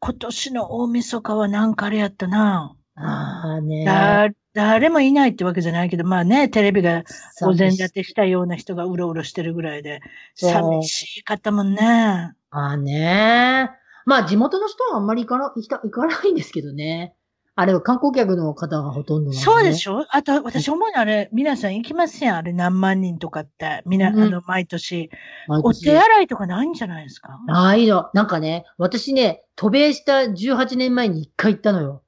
[0.00, 2.76] 今年の大晦日はなんかあれやったな。
[3.00, 3.84] ああね。
[3.84, 7.04] だ、誰もいないってわけじゃないけど、まあね、テレビが
[7.42, 10.00] お膳立てしたような人がうろうろしてるぐらいで、
[10.34, 12.34] 寂しかったもんね。
[12.50, 13.70] ああね。
[14.06, 17.14] まあ、地元の人はあんまり行かな、行きた行かないんですけどね。
[17.60, 19.36] あれは観光客の方がほとんどね。
[19.36, 20.06] そうでしょ？
[20.10, 23.82] あと、私思うのあれ、皆さん行きますやん、あれ何万人とかって。
[23.84, 25.10] みんな、うんあの、毎年。
[25.48, 27.36] 毎年お手洗いとかないんじゃないですか？
[27.48, 28.10] ないの。
[28.14, 32.02] なんかね、私ね、渡米した18年前に一回行ったのよ。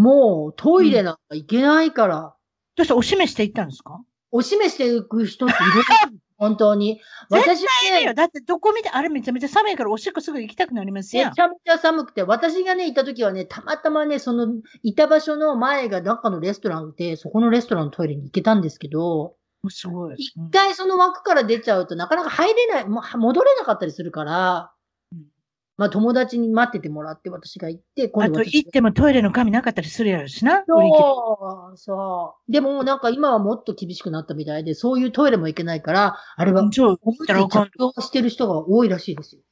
[0.00, 2.34] もうトイレなんか行けないから、
[2.76, 4.00] どうしておしめして行ったんですか？
[4.32, 5.56] おしめしていく人ってい
[6.12, 7.00] る本当に。
[7.28, 7.66] 私い
[8.00, 8.14] いよ。
[8.14, 11.42] だってどこ見て、あれめちゃめちゃ寒いからおしっこすぐ行きたくなりますやんめち。
[11.42, 14.46] ゃめちゃ寒くて、私がね、行った時はね、たまたまね、その、
[14.82, 19.34] いた場所の前が中のレストランで、そこのレストランのトイレに行けたんですけど、
[19.68, 20.14] すごい。
[20.16, 24.79] 一うん回その枠から出ちゃうとなかなか入れない、もう戻れなかったりするからうん、
[25.80, 30.62] まあ友達に待っててもらって私が行って、今あと行ってもトイレの紙なかったりするやろしな？
[30.68, 32.52] そう、そう。
[32.52, 39.42] でもなんか今はもっと厳しくなったみたいで、そういうトイレも行けないから、あれは、そう、着用してる人が多いらしいですよ。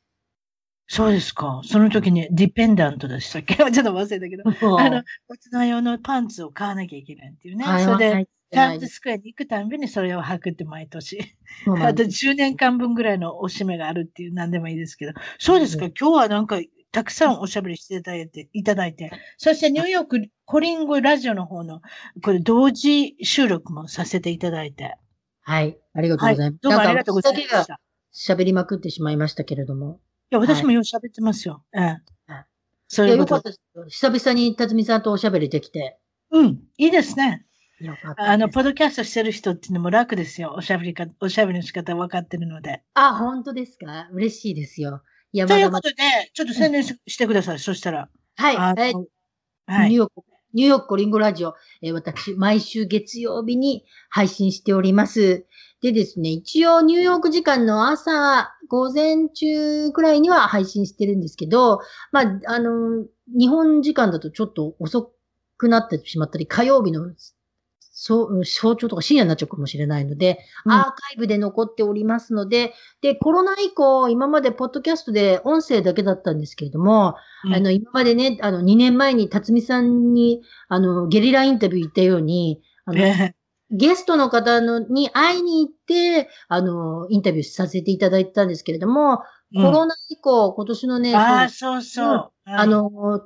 [0.87, 1.63] そうですか。
[1.65, 4.79] その時にディペンダントでしたっけちょっと忘れたけど。
[4.79, 7.65] あの、大人用のパンツを買わなきゃいけないっていうね。
[7.65, 11.19] はいそれで、はいタイムズスクエアに行くたんびにそれを履くって毎年。
[11.21, 11.29] あと
[11.65, 15.13] そうなんです10年間分ぐらいのおしめがあるっていう何でもいいですけど。
[15.39, 15.87] そうですか。
[15.87, 19.11] う今日はなんか、たくさんおしゃべりしていただいて、いただいて。
[19.37, 21.83] そしてニューヨークコリンゴラジオの方の、
[22.23, 24.97] これ同時収録もさせていただいて。
[25.43, 25.79] はい。
[25.93, 26.35] ありがとうはい。
[26.35, 26.63] ございます。
[26.63, 27.81] どうもありがとうございました。
[28.15, 30.01] 喋りまくってしまいましたけれども。
[30.31, 31.63] や、私もよう喋ってますよ。
[31.75, 31.83] ええ
[32.27, 32.47] はい。
[32.89, 33.37] そういうこと。
[33.37, 33.57] よかったで
[33.89, 34.11] すよ。
[34.11, 35.99] 久々に辰巳さんとおしゃべりできて。
[36.31, 36.61] うん。
[36.77, 37.45] いいですね。
[38.17, 40.55] あの、ポッドキャストしてる人っていうのも楽ですよ。
[40.57, 42.83] おしゃべりか、おしゃべりの仕方分かってるので。
[42.95, 44.09] あ、本当ですか？
[44.13, 45.03] 嬉しいですよ。
[45.33, 45.57] いや、と。
[45.57, 45.97] いうことで、
[46.35, 47.59] ちょっと宣伝し,、してください。
[47.59, 48.09] そしたら。
[48.37, 48.57] はい。
[48.57, 49.07] あえーの
[49.67, 49.91] はい。
[49.91, 50.23] ニューヨーク、
[50.55, 55.47] ニューヨークコリンゴラジオ、えー私、毎週月曜日に配信しております。
[55.81, 65.13] でですね、一応ニューヨーク時間の朝、午前中くらいには配信してるんですけど、まあ、あの、日本時間だとちょっと遅
[65.57, 67.03] くなってしまったり、火曜日の
[68.01, 70.73] そう早朝とか深夜になっちゃうかもしれないので、うん。
[70.73, 77.55] アーカイブで残っておりますので、で、コロナ以降、今までポッドキャストで音声だけだったんですけれども、うん。
[77.57, 83.35] あの、今までね、あの、2年前に辰巳さんに、あの、ゲリラインタビュー行ったように、あの、え
[83.73, 89.23] ゲストの方のに会いに行って、あの、インタビューさせていただいてたんですけれども、
[89.53, 89.65] うん。
[89.65, 92.31] コロナ以降、今年のね、あそうそう。
[92.45, 93.23] あの、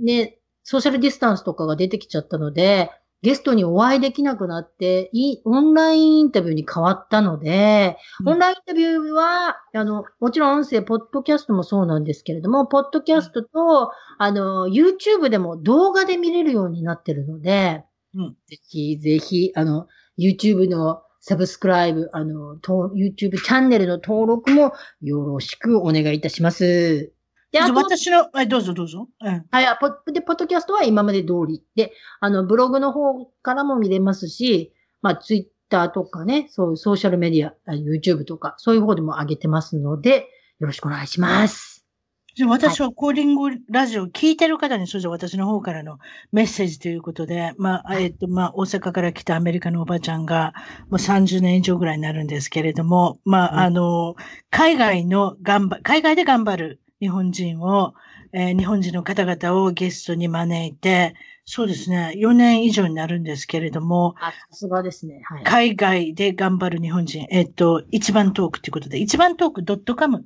[0.00, 2.90] ね、ソーシャルディスタンスとかが出てきちゃったので、
[3.24, 17.82] ゲストにお会いできなくなって、いオンラインインタビューに変わったので、うんオンラインインタビューは、あの、もちろん音声、ポッドキャストもそうなんですけれども、ポッドキャストと、あの、YouTube でも動画で見れるようになってるので、
[18.14, 27.13] うんぜひぜひ、あの、YouTube のサブスクライブ、あの、と YouTube チャンネルの登録もよろしくお願いいたします。
[27.54, 29.08] で、あと、私の、はい、どうぞどうぞ。
[29.20, 29.44] うん。
[29.48, 31.62] はい、あポで、ポッドキャストは今まで通り。
[31.76, 40.26] で、あの、ブログの方からも見れますし、まあ、ツイッターとかね、そういうソーシャルメディア、あ YouTube とか、そういう方でも上げてますので、
[40.58, 41.86] よろしくお願いします。
[42.34, 46.00] じゃあ私はコーディングラジオを聞いてる方に、それじゃ私の方からの
[46.32, 50.52] メッセージということで、まあ、えっと、まあ、大阪から来たアメリカのおばちゃんが、
[50.90, 54.16] もう30年以上ぐらいになるんですけれども、まあ、うんあの、
[54.50, 57.94] 海外の頑張、海外で頑張る日本人を、
[58.32, 61.14] えー日本人の方々をゲストに招いて、
[61.46, 65.20] そうですね、4年以上になるんですけれども、あ、さすがですね。
[65.24, 65.44] はい。
[65.44, 70.24] 海外で頑張る日本人、えっと、一番トークということで、一番トーク .com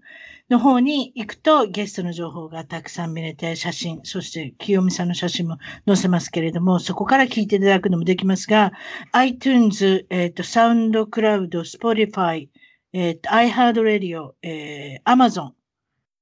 [0.49, 8.72] の方に行くとゲストの情報がたくさん見れて、写真、そして清美さんの写真も載せますけれども、そこから聞いていただくのもできますが、
[9.11, 12.49] iTunes、えっと、SoundCloud、Spotify、
[12.93, 15.51] えっと、iHeartRadio、えー、Amazon、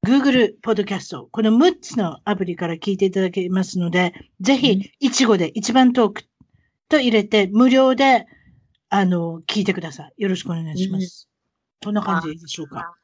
[0.07, 6.23] Google Podcast、この6つのアプリから聞いていただけますので、ぜうんひ、いちごで一番トーク
[6.89, 8.27] と入れて、無料で、
[8.89, 10.23] あの、聞いてください。
[10.23, 11.29] よろしくお願いします。
[11.83, 12.95] こんな感じでいいでしょうか？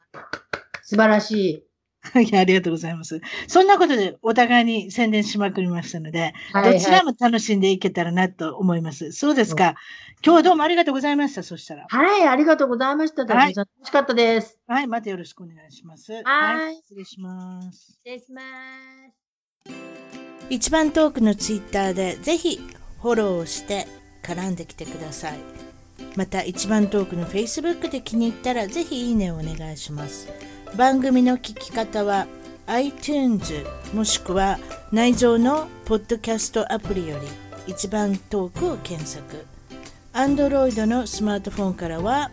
[0.84, 1.64] 素晴らしい。
[2.02, 3.20] はい、ありがとうございます。
[3.46, 9.12] そんなことでお互いに宣伝しまくりましたので、はい、どちらも楽しんでいけたらなと思います。
[9.12, 9.76] そうですか。
[10.24, 11.42] 今日はどうもありがとうございました。
[11.42, 11.86] そしたら。
[11.88, 13.24] はい、ありがとうございました。
[13.24, 14.58] はい楽しかったです。
[14.66, 16.12] はい、またよろしくお願いします。
[16.24, 17.92] はい失礼します。
[17.92, 19.22] 失礼します。
[20.50, 22.60] 一番トークのツイッターでぜひ
[23.00, 23.86] フォローをして
[24.22, 25.38] 絡んできてください。
[26.16, 30.51] また一番トークの Facebook で気に入ったらぜひいいねをお願いします。
[30.76, 32.26] 番組の聞き方は
[32.66, 34.58] iTunes もしくは
[34.90, 37.26] 内蔵のポッドキャストアプリより
[37.66, 39.44] 一番トークを検索。
[40.14, 42.30] Android のスマートフォンからは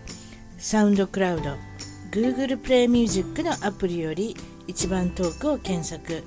[0.58, 1.58] SoundCloud、
[2.12, 4.36] Google Play Music のアプリより
[4.68, 6.24] 一番トークを検索。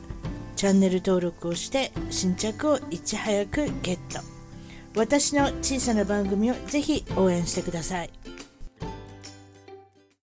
[0.63, 4.21] チャンネル登録をして新着をいち早くゲット
[4.95, 8.11] 私の小さな番組をぜひ応援してください